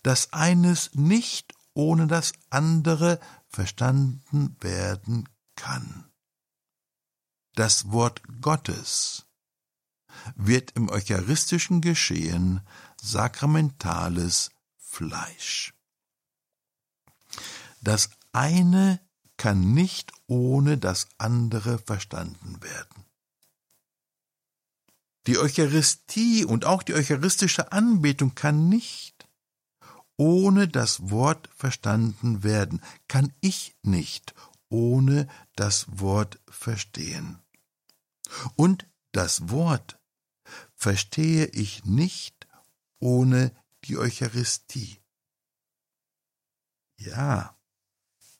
dass 0.03 0.33
eines 0.33 0.91
nicht 0.95 1.53
ohne 1.75 2.07
das 2.07 2.33
andere 2.49 3.21
verstanden 3.49 4.57
werden 4.61 5.29
kann. 5.55 6.11
Das 7.55 7.91
Wort 7.91 8.23
Gottes 8.41 9.27
wird 10.35 10.73
im 10.73 10.89
eucharistischen 10.89 11.81
Geschehen 11.81 12.61
sakramentales 13.01 14.51
Fleisch. 14.77 15.75
Das 17.81 18.11
eine 18.33 19.01
kann 19.37 19.75
nicht 19.75 20.13
ohne 20.27 20.79
das 20.79 21.09
andere 21.19 21.79
verstanden 21.79 22.63
werden. 22.63 23.05
Die 25.27 25.39
Eucharistie 25.39 26.45
und 26.45 26.65
auch 26.65 26.83
die 26.83 26.95
eucharistische 26.95 27.73
Anbetung 27.73 28.35
kann 28.35 28.69
nicht 28.69 29.29
ohne 30.17 30.69
das 30.69 31.11
Wort 31.11 31.51
verstanden 31.55 32.43
werden, 32.43 32.81
kann 33.09 33.33
ich 33.41 33.77
nicht 33.83 34.35
ohne 34.69 35.29
das 35.55 35.87
Wort 35.89 36.41
verstehen. 36.49 37.39
Und 38.55 38.87
das 39.13 39.51
Wort 39.51 39.99
verstehe 40.77 41.47
ich 41.47 41.85
nicht 41.85 42.47
ohne 43.01 43.53
die 43.85 43.97
Eucharistie. 43.97 45.01
Ja, 46.99 47.57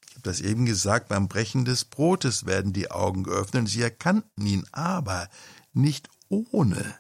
ich 0.09 0.15
habe 0.15 0.23
das 0.23 0.41
eben 0.41 0.65
gesagt, 0.65 1.09
beim 1.09 1.29
Brechen 1.29 1.65
des 1.65 1.85
Brotes 1.85 2.47
werden 2.47 2.73
die 2.73 2.91
Augen 2.91 3.23
geöffnet. 3.23 3.69
Sie 3.69 3.83
erkannten 3.83 4.47
ihn 4.47 4.67
aber 4.73 5.29
nicht 5.73 6.09
ohne, 6.29 6.99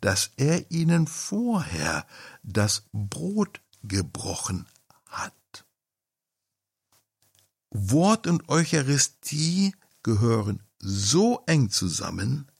dass 0.00 0.32
er 0.36 0.70
ihnen 0.70 1.06
vorher 1.06 2.06
das 2.42 2.84
Brot 2.92 3.60
gebrochen 3.82 4.66
hat. 5.06 5.66
Wort 7.70 8.26
und 8.26 8.48
Eucharistie 8.48 9.74
gehören 10.02 10.62
so 10.78 11.42
eng 11.46 11.70
zusammen, 11.70 12.50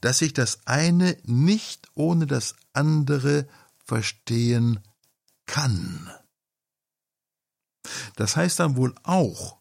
dass 0.00 0.22
ich 0.22 0.32
das 0.32 0.66
eine 0.66 1.16
nicht 1.24 1.88
ohne 1.94 2.26
das 2.26 2.56
andere 2.72 3.48
verstehen 3.84 4.80
kann. 5.46 6.10
Das 8.16 8.36
heißt 8.36 8.60
dann 8.60 8.76
wohl 8.76 8.94
auch, 9.02 9.60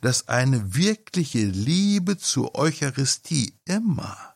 dass 0.00 0.28
eine 0.28 0.74
wirkliche 0.74 1.44
Liebe 1.44 2.16
zur 2.16 2.54
Eucharistie 2.54 3.58
immer 3.64 4.34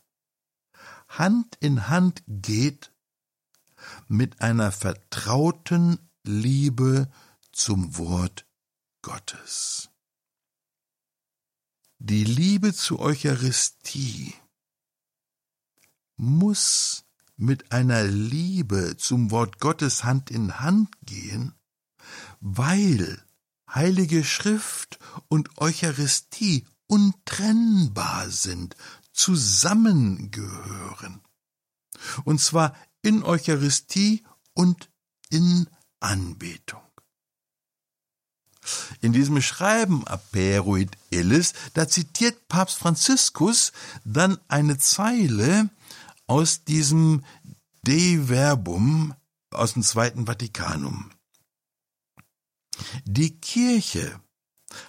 Hand 1.09 1.57
in 1.61 1.89
Hand 1.89 2.23
geht 2.27 2.93
mit 4.09 4.41
einer 4.41 4.73
vertrauten 4.73 6.11
Liebe 6.23 7.11
zum 7.53 7.97
Wort 7.97 8.47
Gottes. 9.03 9.91
Die 11.99 12.25
Liebe 12.25 12.75
zur 12.75 13.01
Eucharistie 13.01 14.35
muss 16.19 17.05
mit 17.37 17.73
einer 17.73 18.05
Liebe 18.05 18.97
zum 18.99 19.31
Wort 19.31 19.61
Gottes 19.61 20.05
Hand 20.05 20.31
in 20.31 20.61
Hand 20.61 20.91
gehen, 21.03 21.55
weil 22.41 23.23
Heilige 23.73 24.25
Schrift 24.25 24.99
und 25.29 25.59
Eucharistie 25.59 26.67
untrennbar 26.87 28.31
sind, 28.31 28.77
zusammengehören. 29.13 31.21
Und 32.25 32.41
zwar 32.41 32.75
in 33.03 33.23
Eucharistie 33.23 34.25
und 34.55 34.89
in 35.31 35.69
Anbetung. 36.01 36.81
In 39.01 39.13
diesem 39.13 39.41
Schreiben 39.41 40.07
Aperuit 40.07 40.97
Illis, 41.11 41.55
da 41.75 41.89
zitiert 41.89 42.49
Papst 42.49 42.79
Franziskus 42.79 43.73
dann 44.05 44.39
eine 44.49 44.79
Zeile 44.79 45.71
aus 46.29 46.63
diesem 46.65 47.25
De 47.83 48.29
Verbum 48.29 49.15
aus 49.51 49.73
dem 49.73 49.83
Zweiten 49.83 50.27
Vatikanum. 50.27 51.11
Die 53.05 53.41
Kirche 53.41 54.21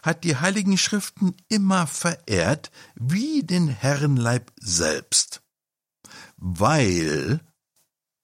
hat 0.03 0.23
die 0.23 0.35
heiligen 0.35 0.77
Schriften 0.77 1.35
immer 1.47 1.87
verehrt 1.87 2.71
wie 2.95 3.43
den 3.43 3.67
Herrenleib 3.67 4.51
selbst. 4.59 5.41
Weil, 6.35 7.39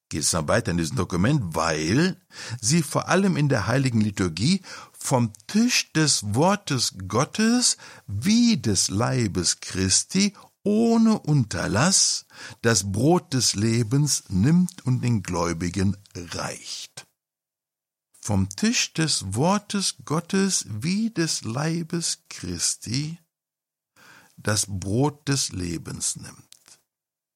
geht 0.09 0.21
es 0.21 0.31
dann 0.31 0.47
weiter 0.47 0.71
in 0.71 0.77
diesem 0.77 0.97
Dokument, 0.97 1.55
weil 1.55 2.19
sie 2.61 2.83
vor 2.83 3.07
allem 3.07 3.37
in 3.37 3.49
der 3.49 3.67
heiligen 3.67 4.01
Liturgie 4.01 4.61
vom 4.91 5.31
Tisch 5.47 5.91
des 5.93 6.35
Wortes 6.35 6.95
Gottes 7.07 7.77
wie 8.07 8.57
des 8.57 8.89
Leibes 8.89 9.59
Christi 9.61 10.33
ohne 10.65 11.19
Unterlass 11.19 12.25
das 12.61 12.91
Brot 12.91 13.33
des 13.33 13.55
Lebens 13.55 14.25
nimmt 14.27 14.85
und 14.85 15.01
den 15.01 15.23
Gläubigen 15.23 15.95
reicht. 16.13 17.07
Vom 18.19 18.49
Tisch 18.49 18.93
des 18.93 19.35
Wortes 19.35 19.97
Gottes 20.03 20.65
wie 20.67 21.11
des 21.11 21.43
Leibes 21.43 22.23
Christi 22.29 23.19
das 24.37 24.65
Brot 24.67 25.27
des 25.27 25.51
Lebens 25.51 26.15
nimmt. 26.17 26.35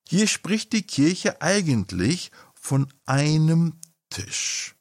Hier 0.07 0.27
spricht 0.27 0.73
die 0.73 0.83
Kirche 0.83 1.41
eigentlich 1.41 2.31
von 2.55 2.91
einem 3.05 3.79
Tisch. 4.09 4.75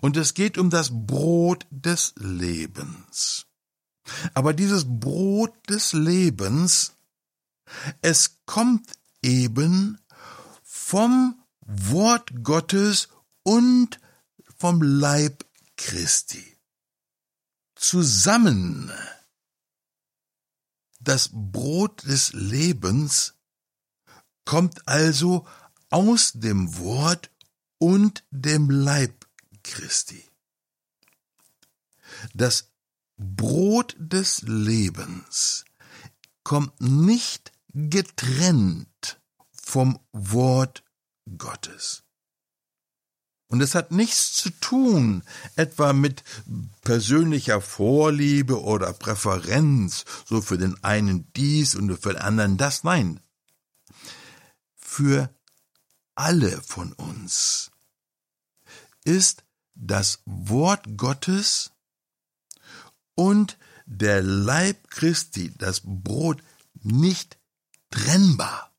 Und 0.00 0.16
es 0.16 0.34
geht 0.34 0.56
um 0.58 0.70
das 0.70 0.90
Brot 0.92 1.66
des 1.70 2.14
Lebens. 2.16 3.46
Aber 4.32 4.52
dieses 4.52 4.84
Brot 4.86 5.52
des 5.68 5.92
Lebens, 5.92 6.94
es 8.02 8.40
kommt 8.46 8.92
eben 9.22 9.98
vom 10.62 11.42
Wort 11.60 12.30
Gottes 12.42 13.08
und 13.42 14.00
vom 14.56 14.82
Leib 14.82 15.44
Christi. 15.76 16.56
Zusammen 17.74 18.92
das 21.00 21.30
Brot 21.32 22.04
des 22.06 22.32
Lebens 22.32 23.34
kommt 24.44 24.86
also 24.88 25.46
aus 25.90 26.32
dem 26.32 26.78
Wort 26.78 27.30
und 27.78 28.24
dem 28.30 28.70
Leib 28.70 29.26
Christi. 29.62 30.24
Das 32.32 32.70
Brot 33.16 33.94
des 33.98 34.42
Lebens 34.42 35.64
kommt 36.42 36.80
nicht 36.80 37.52
getrennt 37.74 39.20
vom 39.52 39.98
Wort 40.12 40.84
Gottes. 41.36 42.04
Und 43.48 43.60
es 43.60 43.74
hat 43.74 43.92
nichts 43.92 44.32
zu 44.32 44.50
tun, 44.50 45.22
etwa 45.54 45.92
mit 45.92 46.24
persönlicher 46.82 47.60
Vorliebe 47.60 48.62
oder 48.62 48.92
Präferenz, 48.92 50.04
so 50.24 50.40
für 50.40 50.58
den 50.58 50.82
einen 50.82 51.32
dies 51.34 51.74
und 51.74 51.96
für 51.96 52.14
den 52.14 52.22
anderen 52.22 52.56
das. 52.56 52.84
Nein. 52.84 53.20
Für 54.74 55.28
alle 56.14 56.62
von 56.62 56.92
uns 56.92 57.70
ist 59.04 59.44
das 59.74 60.20
Wort 60.24 60.96
Gottes 60.96 61.72
und 63.14 63.58
der 63.86 64.22
Leib 64.22 64.88
Christi, 64.88 65.52
das 65.56 65.82
Brot, 65.84 66.42
nicht 66.82 67.38
trennbar. 67.94 68.72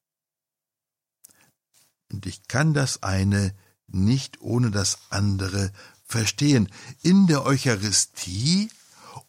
Und 2.11 2.25
ich 2.25 2.47
kann 2.47 2.73
das 2.73 3.01
eine 3.01 3.55
nicht 3.87 4.41
ohne 4.41 4.71
das 4.71 4.97
andere 5.09 5.71
verstehen. 6.03 6.69
In 7.01 7.27
der 7.27 7.45
Eucharistie 7.45 8.69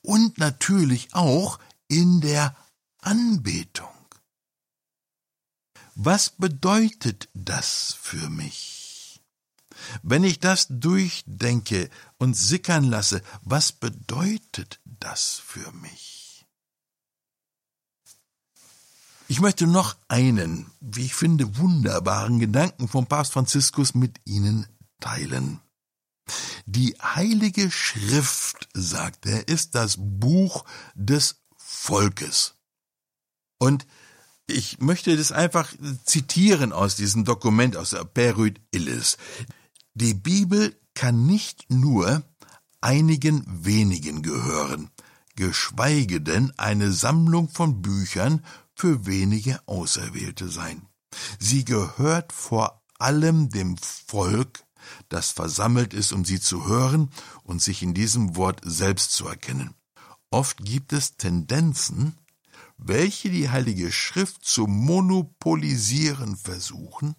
und 0.02 0.38
natürlich 0.38 1.14
auch 1.14 1.58
in 1.88 2.20
der 2.20 2.56
Anbetung. 2.98 3.88
Was 5.94 6.30
bedeutet 6.30 7.28
das 7.32 7.96
für 8.00 8.28
mich? 8.28 9.22
Wenn 10.02 10.24
ich 10.24 10.40
das 10.40 10.66
durchdenke 10.68 11.90
und 12.18 12.36
sickern 12.36 12.84
lasse, 12.84 13.22
was 13.42 13.72
bedeutet 13.72 14.80
das 14.84 15.34
für 15.34 15.70
mich? 15.72 16.15
Ich 19.28 19.40
möchte 19.40 19.66
noch 19.66 19.96
einen, 20.06 20.70
wie 20.80 21.06
ich 21.06 21.14
finde, 21.14 21.58
wunderbaren 21.58 22.38
Gedanken 22.38 22.86
vom 22.86 23.06
Papst 23.06 23.32
Franziskus 23.32 23.94
mit 23.94 24.20
Ihnen 24.24 24.66
teilen. 25.00 25.60
Die 26.64 26.96
Heilige 27.02 27.70
Schrift, 27.70 28.68
sagt 28.72 29.26
er, 29.26 29.48
ist 29.48 29.74
das 29.74 29.96
Buch 29.98 30.64
des 30.94 31.42
Volkes. 31.56 32.54
Und 33.58 33.86
ich 34.46 34.78
möchte 34.78 35.16
das 35.16 35.32
einfach 35.32 35.72
zitieren 36.04 36.72
aus 36.72 36.94
diesem 36.94 37.24
Dokument 37.24 37.76
aus 37.76 37.90
der 37.90 38.04
Perüt 38.04 38.60
Illis. 38.70 39.16
Die 39.94 40.14
Bibel 40.14 40.78
kann 40.94 41.26
nicht 41.26 41.68
nur 41.68 42.22
einigen 42.80 43.44
wenigen 43.64 44.22
gehören, 44.22 44.90
geschweige 45.34 46.20
denn 46.20 46.52
eine 46.58 46.92
Sammlung 46.92 47.48
von 47.48 47.82
Büchern 47.82 48.44
für 48.76 49.06
wenige 49.06 49.60
Auserwählte 49.66 50.48
sein. 50.48 50.86
Sie 51.38 51.64
gehört 51.64 52.32
vor 52.32 52.82
allem 52.98 53.48
dem 53.48 53.76
Volk, 53.78 54.64
das 55.08 55.30
versammelt 55.30 55.94
ist, 55.94 56.12
um 56.12 56.24
sie 56.24 56.40
zu 56.40 56.68
hören 56.68 57.10
und 57.42 57.60
sich 57.62 57.82
in 57.82 57.94
diesem 57.94 58.36
Wort 58.36 58.60
selbst 58.64 59.12
zu 59.12 59.26
erkennen. 59.26 59.74
Oft 60.30 60.58
gibt 60.58 60.92
es 60.92 61.16
Tendenzen, 61.16 62.18
welche 62.76 63.30
die 63.30 63.48
Heilige 63.48 63.90
Schrift 63.90 64.44
zu 64.44 64.66
monopolisieren 64.66 66.36
versuchen, 66.36 67.16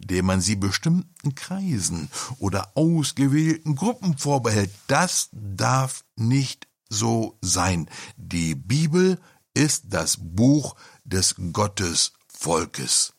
indem 0.00 0.26
man 0.26 0.40
sie 0.40 0.56
bestimmten 0.56 1.34
Kreisen 1.34 2.08
oder 2.38 2.76
ausgewählten 2.76 3.74
Gruppen 3.74 4.16
vorbehält. 4.16 4.70
Das 4.86 5.28
darf 5.32 6.04
nicht 6.16 6.68
so 6.88 7.38
sein. 7.40 7.88
Die 8.16 8.54
Bibel 8.54 9.18
ist 9.54 9.84
das 9.86 10.18
Buch 10.20 10.76
des 11.04 11.36
Gottesvolkes. 11.52 13.14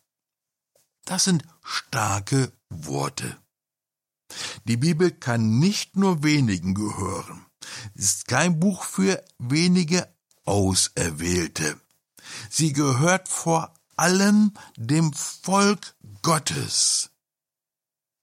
Das 1.05 1.23
sind 1.23 1.43
starke 1.63 2.51
Worte. 2.69 3.37
Die 4.65 4.77
Bibel 4.77 5.11
kann 5.11 5.59
nicht 5.59 5.95
nur 5.95 6.23
wenigen 6.23 6.73
gehören. 6.73 7.45
Es 7.95 8.05
ist 8.05 8.27
kein 8.27 8.59
Buch 8.59 8.83
für 8.83 9.23
wenige 9.37 10.13
Auserwählte. 10.45 11.79
Sie 12.49 12.73
gehört 12.73 13.29
vor 13.29 13.73
allem 13.95 14.53
dem 14.77 15.13
Volk 15.13 15.95
Gottes. 16.21 17.11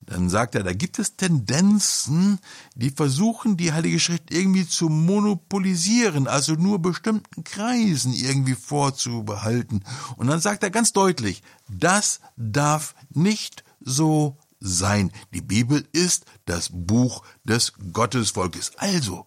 Dann 0.05 0.29
sagt 0.29 0.57
er, 0.57 0.65
da 0.65 0.73
gibt 0.73 0.99
es 0.99 1.17
Tendenzen, 1.17 2.41
die 2.75 2.91
versuchen, 2.91 3.57
die 3.57 3.73
Heilige 3.73 4.01
Schrift 4.01 4.33
irgendwie 4.33 4.67
zu 4.67 4.89
monopolisieren, 4.89 6.27
also 6.27 6.55
nur 6.55 6.81
bestimmten 6.81 7.45
Kreisen 7.45 8.13
irgendwie 8.13 8.57
vorzubehalten. 8.57 9.85
Und 10.17 10.27
dann 10.27 10.41
sagt 10.41 10.65
er 10.65 10.71
ganz 10.71 10.93
deutlich, 10.93 11.43
das 11.69 12.21
darf 12.37 12.95
nicht 13.11 13.65
so 13.81 14.39
sein. 14.59 15.13
Die 15.33 15.41
Bibel 15.41 15.87
ist 15.93 16.25
das 16.47 16.71
Buch 16.73 17.23
des 17.45 17.73
Gottesvolkes. 17.93 18.73
Also, 18.79 19.27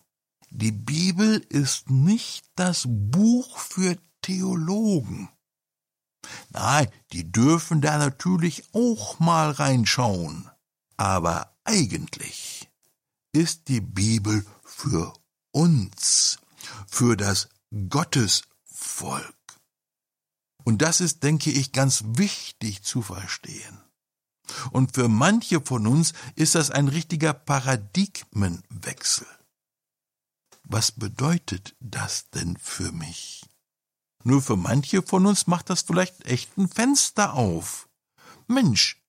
die 0.49 0.71
Bibel 0.71 1.37
ist 1.49 1.89
nicht 1.89 2.45
das 2.55 2.85
Buch 2.87 3.57
für 3.57 3.97
Theologen. 4.21 5.29
Nein, 6.49 6.87
die 7.11 7.31
dürfen 7.31 7.81
da 7.81 7.97
natürlich 7.97 8.63
auch 8.73 9.19
mal 9.19 9.51
reinschauen. 9.51 10.49
Aber 10.97 11.57
eigentlich 11.63 12.69
ist 13.33 13.67
die 13.67 13.81
Bibel 13.81 14.45
für 14.63 15.13
uns, 15.51 16.39
für 16.87 17.17
das 17.17 17.49
Gottesvolk. 17.89 19.35
Und 20.63 20.81
das 20.81 21.01
ist, 21.01 21.23
denke 21.23 21.51
ich, 21.51 21.71
ganz 21.73 22.03
wichtig 22.05 22.83
zu 22.83 23.01
verstehen. 23.01 23.81
Und 24.71 24.95
für 24.95 25.07
manche 25.07 25.61
von 25.61 25.87
uns 25.87 26.13
ist 26.35 26.55
das 26.55 26.71
ein 26.71 26.87
richtiger 26.87 27.33
Paradigmenwechsel. 27.33 29.27
Was 30.63 30.91
bedeutet 30.91 31.75
das 31.79 32.29
denn 32.31 32.57
für 32.57 32.91
mich? 32.91 33.45
Nur 34.23 34.41
für 34.41 34.55
manche 34.55 35.03
von 35.03 35.27
uns 35.27 35.45
macht 35.45 35.69
das 35.69 35.83
vielleicht 35.83 36.25
echt 36.25 36.57
ein 36.57 36.67
Fenster 36.67 37.33
auf. 37.33 37.87
Mensch, 38.47 39.04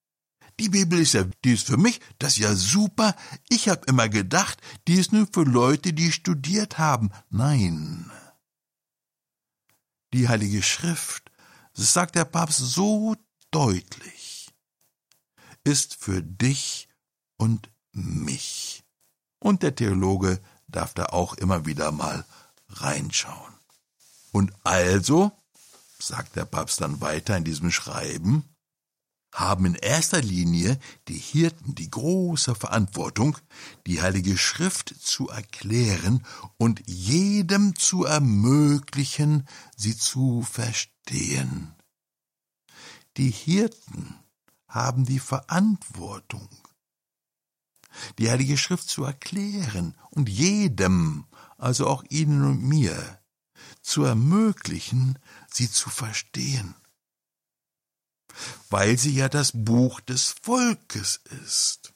die 0.58 0.70
Bibel 0.70 0.98
ist 1.00 1.12
ja, 1.12 1.24
die 1.44 1.52
ist 1.52 1.66
für 1.66 1.76
mich, 1.76 2.00
das 2.18 2.32
ist 2.32 2.38
ja 2.38 2.54
super. 2.54 3.14
Ich 3.48 3.68
habe 3.68 3.82
immer 3.86 4.08
gedacht, 4.08 4.60
die 4.88 4.94
ist 4.94 5.12
nur 5.12 5.28
für 5.30 5.44
Leute, 5.44 5.92
die 5.92 6.12
studiert 6.12 6.78
haben. 6.78 7.10
Nein. 7.28 8.10
Die 10.12 10.28
Heilige 10.28 10.62
Schrift, 10.62 11.30
das 11.74 11.92
sagt 11.92 12.14
der 12.14 12.24
Papst 12.24 12.58
so 12.58 13.16
deutlich, 13.50 14.48
ist 15.64 15.96
für 15.96 16.22
dich 16.22 16.88
und 17.36 17.70
mich. 17.92 18.82
Und 19.38 19.62
der 19.62 19.74
Theologe 19.74 20.40
darf 20.68 20.94
da 20.94 21.06
auch 21.06 21.34
immer 21.34 21.66
wieder 21.66 21.92
mal 21.92 22.24
reinschauen. 22.68 23.54
Und 24.32 24.52
also, 24.64 25.32
sagt 25.98 26.36
der 26.36 26.44
Papst 26.44 26.80
dann 26.80 27.00
weiter 27.00 27.36
in 27.36 27.44
diesem 27.44 27.70
Schreiben, 27.70 28.55
haben 29.36 29.66
in 29.66 29.74
erster 29.74 30.22
Linie 30.22 30.78
die 31.08 31.18
Hirten 31.18 31.74
die 31.74 31.90
große 31.90 32.54
Verantwortung, 32.54 33.36
die 33.86 34.00
Heilige 34.00 34.38
Schrift 34.38 34.94
zu 34.98 35.28
erklären 35.28 36.24
und 36.56 36.82
jedem 36.86 37.76
zu 37.76 38.04
ermöglichen, 38.04 39.46
sie 39.76 39.94
zu 39.94 40.40
verstehen. 40.40 41.74
Die 43.18 43.30
Hirten 43.30 44.14
haben 44.68 45.04
die 45.04 45.20
Verantwortung, 45.20 46.48
die 48.18 48.30
Heilige 48.30 48.56
Schrift 48.56 48.88
zu 48.88 49.04
erklären 49.04 49.94
und 50.08 50.30
jedem, 50.30 51.26
also 51.58 51.86
auch 51.86 52.04
Ihnen 52.08 52.42
und 52.42 52.62
mir, 52.62 53.20
zu 53.82 54.02
ermöglichen, 54.02 55.18
sie 55.50 55.70
zu 55.70 55.90
verstehen 55.90 56.74
weil 58.70 58.98
sie 58.98 59.14
ja 59.14 59.28
das 59.28 59.52
Buch 59.54 60.00
des 60.00 60.34
Volkes 60.42 61.20
ist. 61.44 61.92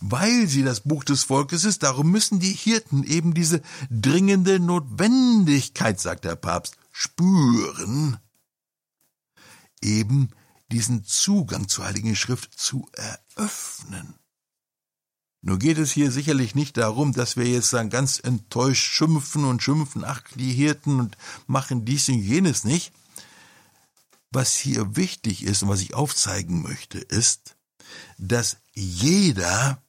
Weil 0.00 0.46
sie 0.46 0.62
das 0.62 0.80
Buch 0.80 1.04
des 1.04 1.24
Volkes 1.24 1.64
ist, 1.64 1.82
darum 1.82 2.10
müssen 2.10 2.40
die 2.40 2.52
Hirten 2.52 3.04
eben 3.04 3.34
diese 3.34 3.60
dringende 3.90 4.60
Notwendigkeit, 4.60 6.00
sagt 6.00 6.24
der 6.24 6.36
Papst, 6.36 6.76
spüren, 6.90 8.18
eben 9.82 10.30
diesen 10.70 11.04
Zugang 11.04 11.68
zur 11.68 11.86
Heiligen 11.86 12.16
Schrift 12.16 12.58
zu 12.58 12.88
eröffnen. 12.92 14.14
Nur 15.40 15.58
geht 15.58 15.78
es 15.78 15.92
hier 15.92 16.10
sicherlich 16.10 16.54
nicht 16.54 16.76
darum, 16.76 17.12
dass 17.12 17.36
wir 17.36 17.46
jetzt 17.46 17.72
dann 17.72 17.90
ganz 17.90 18.20
enttäuscht 18.22 18.92
schimpfen 18.92 19.44
und 19.44 19.62
schimpfen, 19.62 20.04
ach, 20.04 20.22
die 20.34 20.52
Hirten 20.52 20.98
und 20.98 21.16
machen 21.46 21.84
dies 21.84 22.08
und 22.08 22.18
jenes 22.18 22.64
nicht, 22.64 22.92
was 24.30 24.54
hier 24.54 24.96
wichtig 24.96 25.42
ist 25.42 25.62
und 25.62 25.68
was 25.68 25.80
ich 25.80 25.94
aufzeigen 25.94 26.62
möchte, 26.62 26.98
ist, 26.98 27.56
dass 28.18 28.58
jeder 28.74 29.82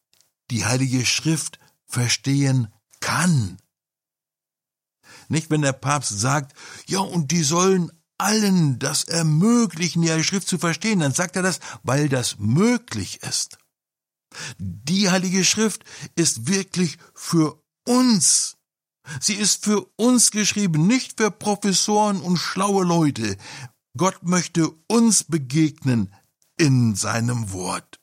die 0.52 0.66
Heilige 0.66 1.06
Schrift 1.06 1.60
verstehen 1.86 2.74
kann. 3.00 3.58
Nicht, 5.28 5.50
wenn 5.50 5.62
der 5.62 5.74
Papst 5.74 6.20
sagt, 6.20 6.56
ja, 6.88 7.00
und 7.00 7.32
die 7.32 7.44
sollen 7.44 7.92
allen 8.18 8.80
das 8.80 9.06
ermöglichen, 9.06 10.02
die 10.02 10.10
Heilige 10.10 10.26
Schrift 10.26 10.48
zu 10.48 10.58
verstehen, 10.58 11.00
dann 11.00 11.14
sagt 11.14 11.36
er 11.36 11.44
das, 11.44 11.60
weil 11.84 12.10
das 12.10 12.38
möglich 12.40 13.22
ist. 13.24 13.58
Die 14.58 15.10
Heilige 15.10 15.44
Schrift 15.44 15.84
ist 16.16 16.48
wirklich 16.48 16.98
für 17.14 17.62
uns. 17.86 18.58
Sie 19.20 19.34
ist 19.34 19.64
für 19.64 19.86
uns 19.96 20.32
geschrieben, 20.32 20.86
nicht 20.86 21.18
für 21.18 21.32
Professoren 21.32 22.22
und 22.22 22.38
schlaue 22.38 22.86
Leute. 22.86 23.38
Gott 23.98 24.24
möchte 24.24 24.70
uns 24.88 25.24
begegnen 25.24 26.14
in 26.58 26.96
seinem 26.96 27.52
Wort. 27.52 28.00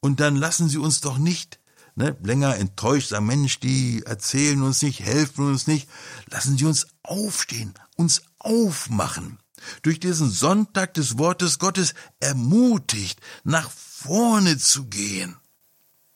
Und 0.00 0.20
dann 0.20 0.36
lassen 0.36 0.68
Sie 0.68 0.78
uns 0.78 1.00
doch 1.00 1.18
nicht 1.18 1.60
ne, 1.96 2.16
länger 2.22 2.56
enttäuscht 2.56 3.08
sein, 3.08 3.26
Mensch, 3.26 3.60
die 3.60 4.02
erzählen 4.04 4.62
uns 4.62 4.82
nicht, 4.82 5.00
helfen 5.00 5.46
uns 5.46 5.66
nicht. 5.66 5.88
Lassen 6.30 6.58
Sie 6.58 6.64
uns 6.64 6.86
aufstehen, 7.02 7.74
uns 7.96 8.22
aufmachen. 8.38 9.38
Durch 9.82 9.98
diesen 9.98 10.30
Sonntag 10.30 10.94
des 10.94 11.18
Wortes 11.18 11.58
Gottes 11.58 11.94
ermutigt, 12.20 13.20
nach 13.44 13.70
vorne 13.70 14.58
zu 14.58 14.86
gehen. 14.86 15.36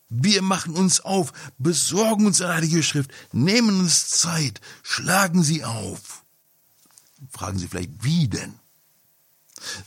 Wir 0.07 0.41
machen 0.41 0.75
uns 0.75 1.01
auf, 1.01 1.33
besorgen 1.57 2.25
uns 2.25 2.41
eine 2.41 2.53
Heilige 2.55 2.83
Schrift, 2.83 3.11
nehmen 3.31 3.79
uns 3.79 4.09
Zeit, 4.09 4.59
schlagen 4.83 5.43
sie 5.43 5.63
auf. 5.63 6.23
Fragen 7.29 7.57
Sie 7.57 7.67
vielleicht, 7.67 8.03
wie 8.03 8.27
denn? 8.27 8.53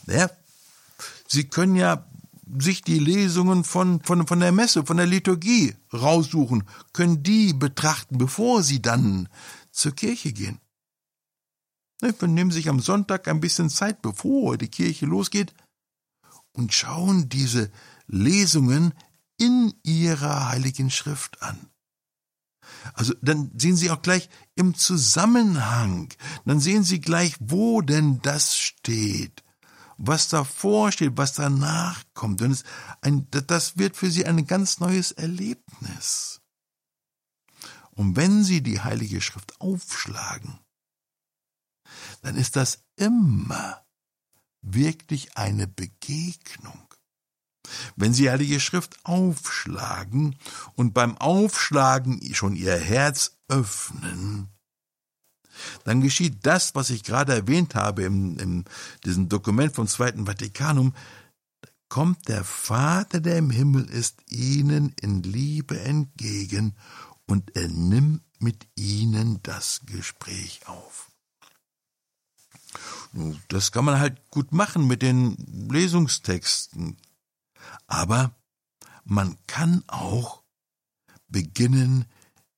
Naja, 0.05 0.29
Sie 1.27 1.45
können 1.45 1.75
ja 1.75 2.05
sich 2.59 2.81
die 2.81 2.99
Lesungen 2.99 3.63
von, 3.63 4.01
von, 4.01 4.27
von 4.27 4.39
der 4.39 4.51
Messe, 4.51 4.85
von 4.85 4.97
der 4.97 5.07
Liturgie 5.07 5.75
raussuchen, 5.91 6.63
können 6.91 7.23
die 7.23 7.53
betrachten, 7.53 8.17
bevor 8.17 8.63
Sie 8.63 8.81
dann 8.81 9.29
zur 9.71 9.93
Kirche 9.93 10.33
gehen. 10.33 10.59
Wir 11.99 12.27
nehmen 12.27 12.51
sich 12.51 12.67
am 12.69 12.79
Sonntag 12.79 13.27
ein 13.27 13.39
bisschen 13.39 13.69
Zeit, 13.69 14.01
bevor 14.01 14.57
die 14.57 14.67
Kirche 14.67 15.05
losgeht, 15.05 15.53
und 16.51 16.73
schauen 16.73 17.29
diese 17.29 17.71
Lesungen 18.07 18.93
in 19.37 19.73
ihrer 19.83 20.49
heiligen 20.49 20.91
Schrift 20.91 21.41
an. 21.41 21.69
Also 22.93 23.13
dann 23.21 23.51
sehen 23.57 23.75
Sie 23.75 23.91
auch 23.91 24.01
gleich 24.01 24.29
im 24.55 24.75
Zusammenhang, 24.75 26.13
dann 26.45 26.59
sehen 26.59 26.83
Sie 26.83 27.01
gleich, 27.01 27.35
wo 27.39 27.81
denn 27.81 28.21
das 28.21 28.57
steht, 28.57 29.43
was 29.97 30.27
davor 30.27 30.91
steht, 30.91 31.17
was 31.17 31.33
danach 31.33 32.03
kommt. 32.13 32.41
Und 32.41 32.51
es 32.51 32.63
ein, 33.01 33.27
das 33.29 33.77
wird 33.77 33.95
für 33.95 34.11
Sie 34.11 34.25
ein 34.25 34.45
ganz 34.47 34.79
neues 34.79 35.11
Erlebnis. 35.11 36.41
Und 37.91 38.15
wenn 38.15 38.43
Sie 38.43 38.61
die 38.61 38.81
Heilige 38.81 39.21
Schrift 39.21 39.59
aufschlagen, 39.61 40.59
dann 42.21 42.35
ist 42.35 42.55
das 42.55 42.83
immer 42.95 43.85
wirklich 44.61 45.37
eine 45.37 45.67
Begegnung. 45.67 46.92
Wenn 47.95 48.13
Sie 48.13 48.29
Heilige 48.29 48.59
Schrift 48.59 48.97
aufschlagen 49.03 50.35
und 50.75 50.93
beim 50.93 51.17
Aufschlagen 51.17 52.21
schon 52.33 52.55
Ihr 52.55 52.75
Herz 52.75 53.37
öffnen, 53.47 54.49
dann 55.83 56.01
geschieht 56.01 56.45
das, 56.45 56.75
was 56.75 56.89
ich 56.89 57.03
gerade 57.03 57.33
erwähnt 57.33 57.75
habe 57.75 58.03
in, 58.03 58.37
in 58.39 58.65
diesem 59.05 59.29
Dokument 59.29 59.73
vom 59.73 59.87
Zweiten 59.87 60.25
Vatikanum, 60.25 60.93
kommt 61.89 62.27
der 62.27 62.43
Vater, 62.43 63.19
der 63.19 63.37
im 63.37 63.51
Himmel 63.51 63.85
ist, 63.85 64.15
ihnen 64.31 64.95
in 64.99 65.21
Liebe 65.21 65.79
entgegen 65.79 66.75
und 67.27 67.55
er 67.55 67.67
nimmt 67.67 68.23
mit 68.39 68.67
ihnen 68.75 69.39
das 69.43 69.81
Gespräch 69.85 70.61
auf. 70.65 71.11
Das 73.47 73.71
kann 73.71 73.85
man 73.85 73.99
halt 73.99 74.19
gut 74.31 74.51
machen 74.51 74.87
mit 74.87 75.03
den 75.03 75.37
Lesungstexten. 75.69 76.97
Aber 77.87 78.35
man 79.05 79.37
kann 79.47 79.83
auch 79.87 80.43
beginnen, 81.27 82.05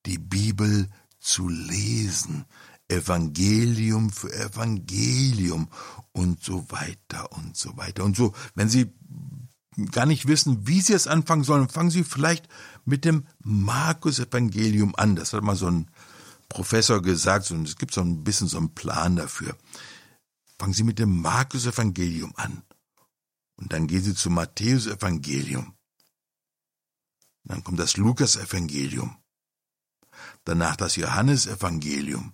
die 0.05 0.19
Bibel 0.19 0.89
zu 1.19 1.49
lesen, 1.49 2.45
Evangelium 2.87 4.11
für 4.11 4.31
Evangelium 4.31 5.69
und 6.11 6.43
so 6.43 6.69
weiter 6.69 7.31
und 7.31 7.57
so 7.57 7.75
weiter. 7.77 8.03
Und 8.03 8.15
so, 8.15 8.33
wenn 8.53 8.69
Sie 8.69 8.93
gar 9.91 10.05
nicht 10.05 10.27
wissen, 10.27 10.67
wie 10.67 10.81
Sie 10.81 10.93
es 10.93 11.07
anfangen 11.07 11.43
sollen, 11.43 11.67
fangen 11.67 11.89
Sie 11.89 12.03
vielleicht 12.03 12.47
mit 12.85 13.03
dem 13.03 13.25
Markus-Evangelium 13.39 14.95
an. 14.95 15.15
Das 15.15 15.33
hat 15.33 15.43
mal 15.43 15.55
so 15.55 15.67
ein 15.67 15.89
Professor 16.47 17.01
gesagt, 17.01 17.49
und 17.51 17.67
es 17.67 17.75
gibt 17.75 17.93
so 17.93 18.01
ein 18.01 18.23
bisschen 18.23 18.47
so 18.47 18.57
einen 18.57 18.75
Plan 18.75 19.15
dafür. 19.15 19.57
Fangen 20.59 20.73
Sie 20.73 20.83
mit 20.83 20.99
dem 20.99 21.21
Markus-Evangelium 21.21 22.33
an. 22.35 22.61
Und 23.57 23.73
dann 23.73 23.87
gehen 23.87 24.03
sie 24.03 24.15
zum 24.15 24.33
Matthäus-Evangelium. 24.33 25.77
Dann 27.43 27.63
kommt 27.63 27.79
das 27.79 27.97
Lukas-Evangelium. 27.97 29.17
Danach 30.43 30.75
das 30.75 30.95
Johannes-Evangelium. 30.95 32.33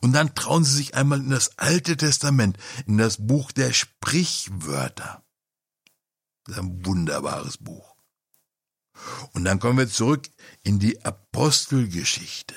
Und 0.00 0.12
dann 0.12 0.34
trauen 0.34 0.64
sie 0.64 0.74
sich 0.76 0.94
einmal 0.94 1.20
in 1.20 1.30
das 1.30 1.58
Alte 1.58 1.96
Testament, 1.96 2.58
in 2.86 2.98
das 2.98 3.26
Buch 3.26 3.52
der 3.52 3.72
Sprichwörter. 3.72 5.24
Das 6.44 6.56
ist 6.56 6.62
ein 6.62 6.84
wunderbares 6.84 7.58
Buch. 7.58 7.94
Und 9.32 9.44
dann 9.44 9.60
kommen 9.60 9.78
wir 9.78 9.88
zurück 9.88 10.28
in 10.62 10.78
die 10.78 11.04
Apostelgeschichte 11.04 12.54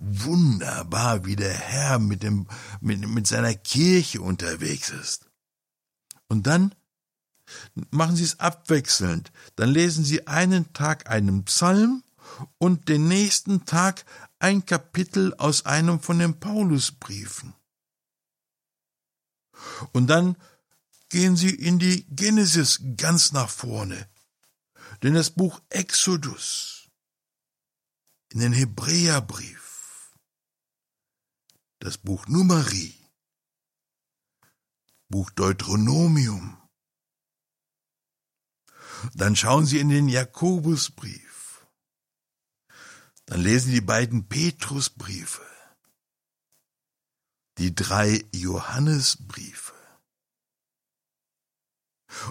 wunderbar, 0.00 1.24
wie 1.26 1.36
der 1.36 1.52
Herr 1.52 1.98
mit, 1.98 2.22
dem, 2.22 2.48
mit, 2.80 3.06
mit 3.06 3.26
seiner 3.26 3.54
Kirche 3.54 4.20
unterwegs 4.20 4.90
ist. 4.90 5.26
Und 6.28 6.46
dann 6.46 6.74
machen 7.90 8.16
Sie 8.16 8.24
es 8.24 8.40
abwechselnd. 8.40 9.30
Dann 9.56 9.70
lesen 9.70 10.04
Sie 10.04 10.26
einen 10.26 10.72
Tag 10.72 11.10
einen 11.10 11.44
Psalm 11.44 12.02
und 12.58 12.88
den 12.88 13.08
nächsten 13.08 13.64
Tag 13.66 14.04
ein 14.38 14.64
Kapitel 14.64 15.34
aus 15.34 15.66
einem 15.66 16.00
von 16.00 16.18
den 16.18 16.40
Paulusbriefen. 16.40 17.54
Und 19.92 20.06
dann 20.06 20.36
gehen 21.10 21.36
Sie 21.36 21.50
in 21.50 21.78
die 21.78 22.06
Genesis 22.06 22.80
ganz 22.96 23.32
nach 23.32 23.50
vorne. 23.50 24.08
Denn 25.02 25.14
das 25.14 25.30
Buch 25.30 25.60
Exodus, 25.68 26.88
in 28.32 28.40
den 28.40 28.52
Hebräerbrief, 28.52 29.69
das 31.80 31.98
Buch 31.98 32.26
Numeri, 32.28 32.94
Buch 35.08 35.30
Deuteronomium. 35.30 36.56
Dann 39.14 39.34
schauen 39.34 39.66
Sie 39.66 39.80
in 39.80 39.88
den 39.88 40.08
Jakobusbrief. 40.08 41.66
Dann 43.24 43.40
lesen 43.40 43.72
die 43.72 43.80
beiden 43.80 44.28
Petrusbriefe, 44.28 45.46
die 47.58 47.74
drei 47.74 48.24
Johannesbriefe. 48.32 49.72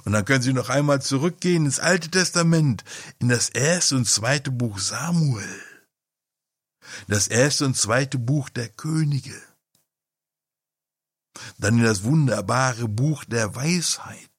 Und 0.04 0.12
dann 0.12 0.26
können 0.26 0.43
Sie 0.43 0.54
noch 0.54 0.70
einmal 0.70 1.02
zurückgehen 1.02 1.66
ins 1.66 1.80
Alte 1.80 2.12
Testament, 2.12 2.84
in 3.18 3.30
das 3.30 3.50
erste 3.50 3.95
und 3.95 4.06
zweite 4.06 4.52
Buch 4.52 4.78
Samuel, 4.78 5.69
das 7.08 7.28
erste 7.28 7.66
und 7.66 7.76
zweite 7.76 8.18
Buch 8.18 8.50
der 8.50 8.70
Könige, 8.70 9.36
dann 11.58 11.78
in 11.78 11.84
das 11.84 12.04
wunderbare 12.04 12.88
Buch 12.88 13.24
der 13.26 13.56
Weisheit, 13.56 14.30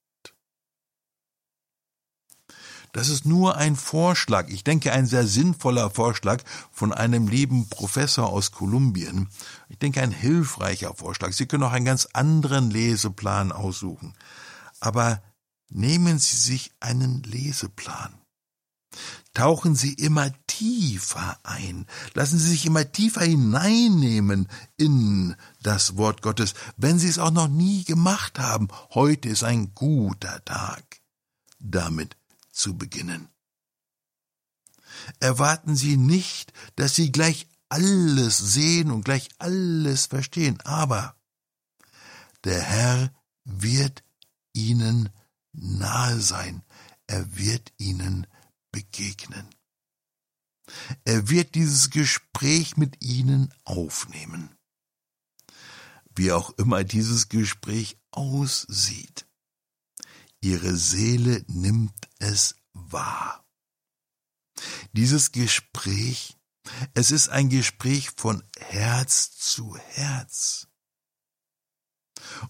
das 2.93 3.09
ist 3.09 3.25
nur 3.25 3.57
ein 3.57 3.77
Vorschlag, 3.77 4.49
ich 4.49 4.65
denke 4.65 4.93
ein 4.93 5.07
sehr 5.07 5.27
sinnvoller 5.27 5.91
Vorschlag 5.91 6.43
von 6.73 6.93
einem 6.93 7.29
lieben 7.29 7.69
Professor 7.69 8.29
aus 8.29 8.51
Kolumbien. 8.51 9.29
Ich 9.69 9.79
denke 9.79 10.03
ein 10.03 10.11
hilfreicher 10.11 10.95
Vorschlag. 10.95 11.33
Sie 11.33 11.47
können 11.47 11.63
auch 11.63 11.73
einen 11.73 11.85
ganz 11.85 12.07
anderen 12.13 12.71
Leseplan 12.71 13.53
aussuchen. 13.53 14.15
Aber 14.81 15.23
nehmen 15.69 16.19
Sie 16.19 16.37
sich 16.37 16.73
einen 16.81 17.23
Leseplan. 17.23 18.20
Tauchen 19.35 19.77
Sie 19.77 19.93
immer 19.95 20.33
tiefer 20.47 21.39
ein. 21.45 21.87
Lassen 22.15 22.39
Sie 22.39 22.49
sich 22.49 22.67
immer 22.67 22.91
tiefer 22.91 23.23
hineinnehmen 23.23 24.49
in 24.77 25.37
das 25.63 25.97
Wort 25.97 26.23
Gottes. 26.23 26.55
Wenn 26.77 26.99
Sie 26.99 27.09
es 27.09 27.19
auch 27.19 27.31
noch 27.31 27.49
nie 27.49 27.85
gemacht 27.85 28.39
haben, 28.39 28.69
heute 28.95 29.29
ist 29.29 29.45
ein 29.45 29.75
guter 29.75 30.45
Tag. 30.45 31.01
Damit 31.59 32.17
zu 32.51 32.77
beginnen. 32.77 33.29
Erwarten 35.21 35.77
Sie 35.77 35.97
nicht, 35.97 36.53
dass 36.77 36.95
Sie 36.95 37.13
gleich 37.13 37.47
alles 37.69 38.37
sehen 38.39 38.91
und 38.91 39.05
gleich 39.05 39.29
alles 39.39 40.07
verstehen, 40.07 40.61
aber 40.63 41.17
der 42.45 42.61
Herr 42.61 43.13
wird 43.45 44.03
Ihnen 44.53 45.11
nahe 45.53 46.21
sein, 46.21 46.63
er 47.07 47.37
wird 47.37 47.73
Ihnen 47.79 48.27
begegnen. 48.73 49.49
Er 51.05 51.29
wird 51.29 51.55
dieses 51.55 51.91
Gespräch 51.91 52.77
mit 52.77 53.03
Ihnen 53.03 53.53
aufnehmen. 53.65 54.57
Wie 56.15 56.33
auch 56.33 56.51
immer 56.59 56.85
dieses 56.85 57.29
Gespräch 57.29 57.99
aussieht. 58.11 59.27
Ihre 60.41 60.77
Seele 60.77 61.45
nimmt 61.49 62.09
es 62.19 62.57
wahr. 62.73 63.45
Dieses 64.93 65.33
Gespräch, 65.33 66.37
es 66.95 67.11
ist 67.11 67.29
ein 67.29 67.49
Gespräch 67.49 68.11
von 68.17 68.43
Herz 68.59 69.33
zu 69.37 69.77
Herz. 69.77 70.70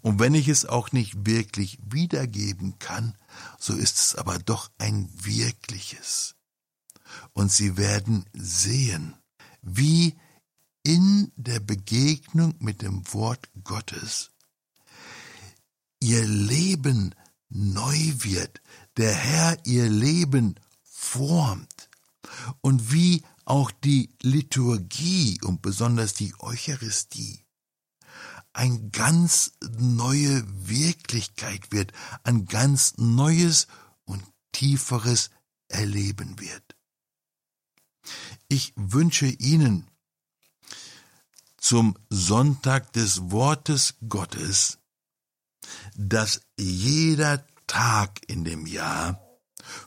Und 0.03 0.19
wenn 0.19 0.35
ich 0.35 0.49
es 0.49 0.67
auch 0.67 0.93
nicht 0.93 1.27
wirklich 1.27 1.79
wiedergeben 1.85 2.79
kann, 2.79 3.15
so 3.59 3.75
ist 3.75 3.99
es 3.99 4.15
aber 4.15 4.39
doch 4.39 4.71
ein 4.79 5.09
wirkliches. 5.15 6.37
Und 7.33 7.51
Sie 7.53 7.77
werden 7.77 8.25
sehen, 8.33 9.17
wie 9.63 10.17
in 10.83 11.33
der 11.37 11.61
Begegnung 11.61 12.55
mit 12.59 12.83
dem 12.83 13.03
Wort 13.13 13.49
Gottes 13.65 14.31
Ihr 16.01 16.27
Leben 16.27 17.15
neu 17.51 17.99
wird, 18.19 18.63
der 18.97 19.13
Herr 19.13 19.59
ihr 19.67 19.89
Leben 19.89 20.55
formt 20.83 21.91
und 22.61 22.93
wie 22.93 23.23
auch 23.45 23.71
die 23.71 24.11
Liturgie 24.23 25.41
und 25.43 25.63
besonders 25.63 26.15
die 26.15 26.33
Eucharistie 26.39 27.40
ein 28.53 28.91
ganz 28.91 29.53
neue 29.79 30.45
Wirklichkeit 30.69 31.73
wird, 31.73 31.93
ein 32.25 32.47
ganz 32.47 32.95
neues 32.99 33.67
und 34.05 34.23
tieferes 34.53 35.31
Erleben 35.69 36.41
wird. 36.41 36.77
Ich 38.49 38.73
wünsche 38.77 39.27
Ihnen 39.27 39.87
zum 41.57 41.97
Sonntag 42.09 42.93
des 42.95 43.31
Wortes 43.31 43.95
Gottes 44.09 44.81
dass 45.95 46.43
jeder 46.59 47.47
Tag 47.67 48.21
in 48.29 48.45
dem 48.45 48.67
Jahr 48.67 49.21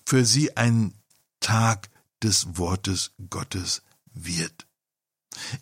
für 0.05 0.26
sie 0.26 0.55
ein 0.55 0.93
Tag 1.39 1.89
des 2.22 2.57
Wortes 2.57 3.11
Gottes 3.30 3.84
wird. 4.14 4.68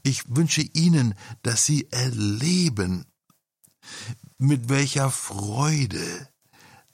Ich 0.03 0.24
wünsche 0.36 0.61
Ihnen, 0.61 1.15
dass 1.43 1.65
Sie 1.65 1.88
erleben, 1.91 3.05
mit 4.38 4.69
welcher 4.69 5.09
Freude 5.09 6.28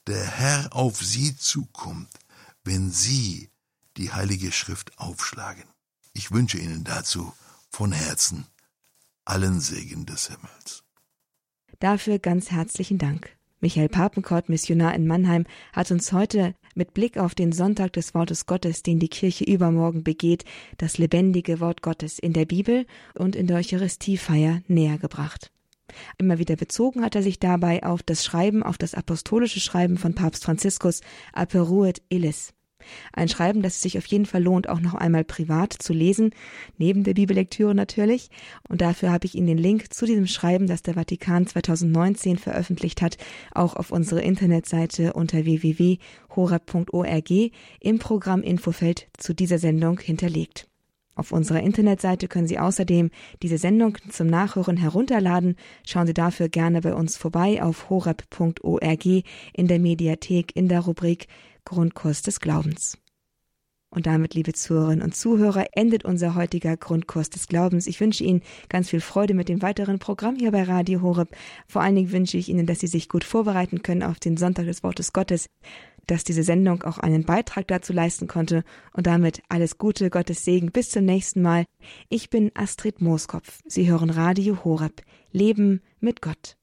der 0.06 0.24
Herr 0.24 0.74
auf 0.74 1.04
Sie 1.04 1.36
zukommt, 1.36 2.10
wenn 2.64 2.90
Sie 2.90 3.50
die 3.96 4.12
Heilige 4.12 4.52
Schrift 4.52 4.98
aufschlagen. 4.98 5.64
Ich 6.12 6.30
wünsche 6.30 6.58
Ihnen 6.58 6.84
dazu 6.84 7.32
von 7.70 7.92
Herzen 7.92 8.46
allen 9.24 9.60
Segen 9.60 10.06
des 10.06 10.28
Himmels. 10.28 10.84
Dafür 11.80 12.18
ganz 12.18 12.50
herzlichen 12.50 12.98
Dank. 12.98 13.36
Michael 13.60 13.88
Papenkort, 13.88 14.48
Missionar 14.48 14.94
in 14.94 15.06
Mannheim, 15.06 15.44
hat 15.72 15.90
uns 15.90 16.12
heute 16.12 16.54
mit 16.78 16.94
Blick 16.94 17.18
auf 17.18 17.34
den 17.34 17.52
Sonntag 17.52 17.92
des 17.92 18.14
Wortes 18.14 18.46
Gottes, 18.46 18.82
den 18.82 18.98
die 18.98 19.08
Kirche 19.08 19.44
übermorgen 19.44 20.02
begeht, 20.02 20.44
das 20.78 20.96
lebendige 20.96 21.60
Wort 21.60 21.82
Gottes 21.82 22.18
in 22.18 22.32
der 22.32 22.46
Bibel 22.46 22.86
und 23.18 23.36
in 23.36 23.46
der 23.46 23.58
Eucharistiefeier 23.58 24.62
näher 24.68 24.96
gebracht. 24.96 25.50
Immer 26.16 26.38
wieder 26.38 26.56
bezogen 26.56 27.02
hat 27.02 27.14
er 27.14 27.22
sich 27.22 27.38
dabei 27.38 27.82
auf 27.82 28.02
das 28.02 28.24
Schreiben, 28.24 28.62
auf 28.62 28.78
das 28.78 28.94
apostolische 28.94 29.60
Schreiben 29.60 29.98
von 29.98 30.14
Papst 30.14 30.44
Franziskus 30.44 31.00
Aperuet 31.32 32.02
Illis. 32.08 32.54
Ein 33.12 33.28
Schreiben, 33.28 33.62
das 33.62 33.76
es 33.76 33.82
sich 33.82 33.98
auf 33.98 34.06
jeden 34.06 34.26
Fall 34.26 34.42
lohnt, 34.42 34.68
auch 34.68 34.80
noch 34.80 34.94
einmal 34.94 35.24
privat 35.24 35.72
zu 35.72 35.92
lesen, 35.92 36.30
neben 36.76 37.04
der 37.04 37.14
Bibellektüre 37.14 37.74
natürlich. 37.74 38.30
Und 38.68 38.80
dafür 38.80 39.10
habe 39.12 39.26
ich 39.26 39.34
Ihnen 39.34 39.46
den 39.46 39.58
Link 39.58 39.92
zu 39.92 40.06
diesem 40.06 40.26
Schreiben, 40.26 40.66
das 40.66 40.82
der 40.82 40.94
Vatikan 40.94 41.46
2019 41.46 42.38
veröffentlicht 42.38 43.02
hat, 43.02 43.16
auch 43.52 43.76
auf 43.76 43.90
unsere 43.92 44.20
Internetseite 44.20 45.12
unter 45.12 45.44
www.horab.org 45.44 47.30
im 47.80 47.98
Programm 47.98 48.42
Infofeld 48.42 49.08
zu 49.16 49.34
dieser 49.34 49.58
Sendung 49.58 50.00
hinterlegt. 50.00 50.68
Auf 51.18 51.32
unserer 51.32 51.60
Internetseite 51.60 52.28
können 52.28 52.46
Sie 52.46 52.60
außerdem 52.60 53.10
diese 53.42 53.58
Sendung 53.58 53.98
zum 54.08 54.28
Nachhören 54.28 54.76
herunterladen. 54.76 55.56
Schauen 55.84 56.06
Sie 56.06 56.14
dafür 56.14 56.48
gerne 56.48 56.80
bei 56.80 56.94
uns 56.94 57.16
vorbei 57.16 57.60
auf 57.60 57.90
horab.org 57.90 59.04
in 59.04 59.66
der 59.66 59.80
Mediathek 59.80 60.54
in 60.54 60.68
der 60.68 60.78
Rubrik 60.78 61.26
Grundkurs 61.68 62.22
des 62.22 62.40
Glaubens. 62.40 62.96
Und 63.90 64.06
damit, 64.06 64.32
liebe 64.32 64.54
Zuhörerinnen 64.54 65.04
und 65.04 65.14
Zuhörer, 65.14 65.66
endet 65.72 66.02
unser 66.02 66.34
heutiger 66.34 66.78
Grundkurs 66.78 67.28
des 67.28 67.46
Glaubens. 67.46 67.86
Ich 67.86 68.00
wünsche 68.00 68.24
Ihnen 68.24 68.40
ganz 68.70 68.88
viel 68.88 69.02
Freude 69.02 69.34
mit 69.34 69.50
dem 69.50 69.60
weiteren 69.60 69.98
Programm 69.98 70.36
hier 70.36 70.50
bei 70.50 70.62
Radio 70.62 71.02
Horeb. 71.02 71.28
Vor 71.66 71.82
allen 71.82 71.94
Dingen 71.94 72.10
wünsche 72.10 72.38
ich 72.38 72.48
Ihnen, 72.48 72.64
dass 72.64 72.80
Sie 72.80 72.86
sich 72.86 73.10
gut 73.10 73.22
vorbereiten 73.22 73.82
können 73.82 74.02
auf 74.02 74.18
den 74.18 74.38
Sonntag 74.38 74.64
des 74.64 74.82
Wortes 74.82 75.12
Gottes, 75.12 75.44
dass 76.06 76.24
diese 76.24 76.42
Sendung 76.42 76.84
auch 76.84 76.96
einen 76.96 77.24
Beitrag 77.24 77.68
dazu 77.68 77.92
leisten 77.92 78.28
konnte 78.28 78.64
und 78.94 79.06
damit 79.06 79.42
alles 79.50 79.76
Gute, 79.76 80.08
Gottes 80.08 80.46
Segen. 80.46 80.72
Bis 80.72 80.88
zum 80.88 81.04
nächsten 81.04 81.42
Mal. 81.42 81.66
Ich 82.08 82.30
bin 82.30 82.50
Astrid 82.54 83.02
Mooskopf. 83.02 83.60
Sie 83.66 83.90
hören 83.90 84.08
Radio 84.08 84.64
Horeb. 84.64 85.02
Leben 85.32 85.82
mit 86.00 86.22
Gott. 86.22 86.56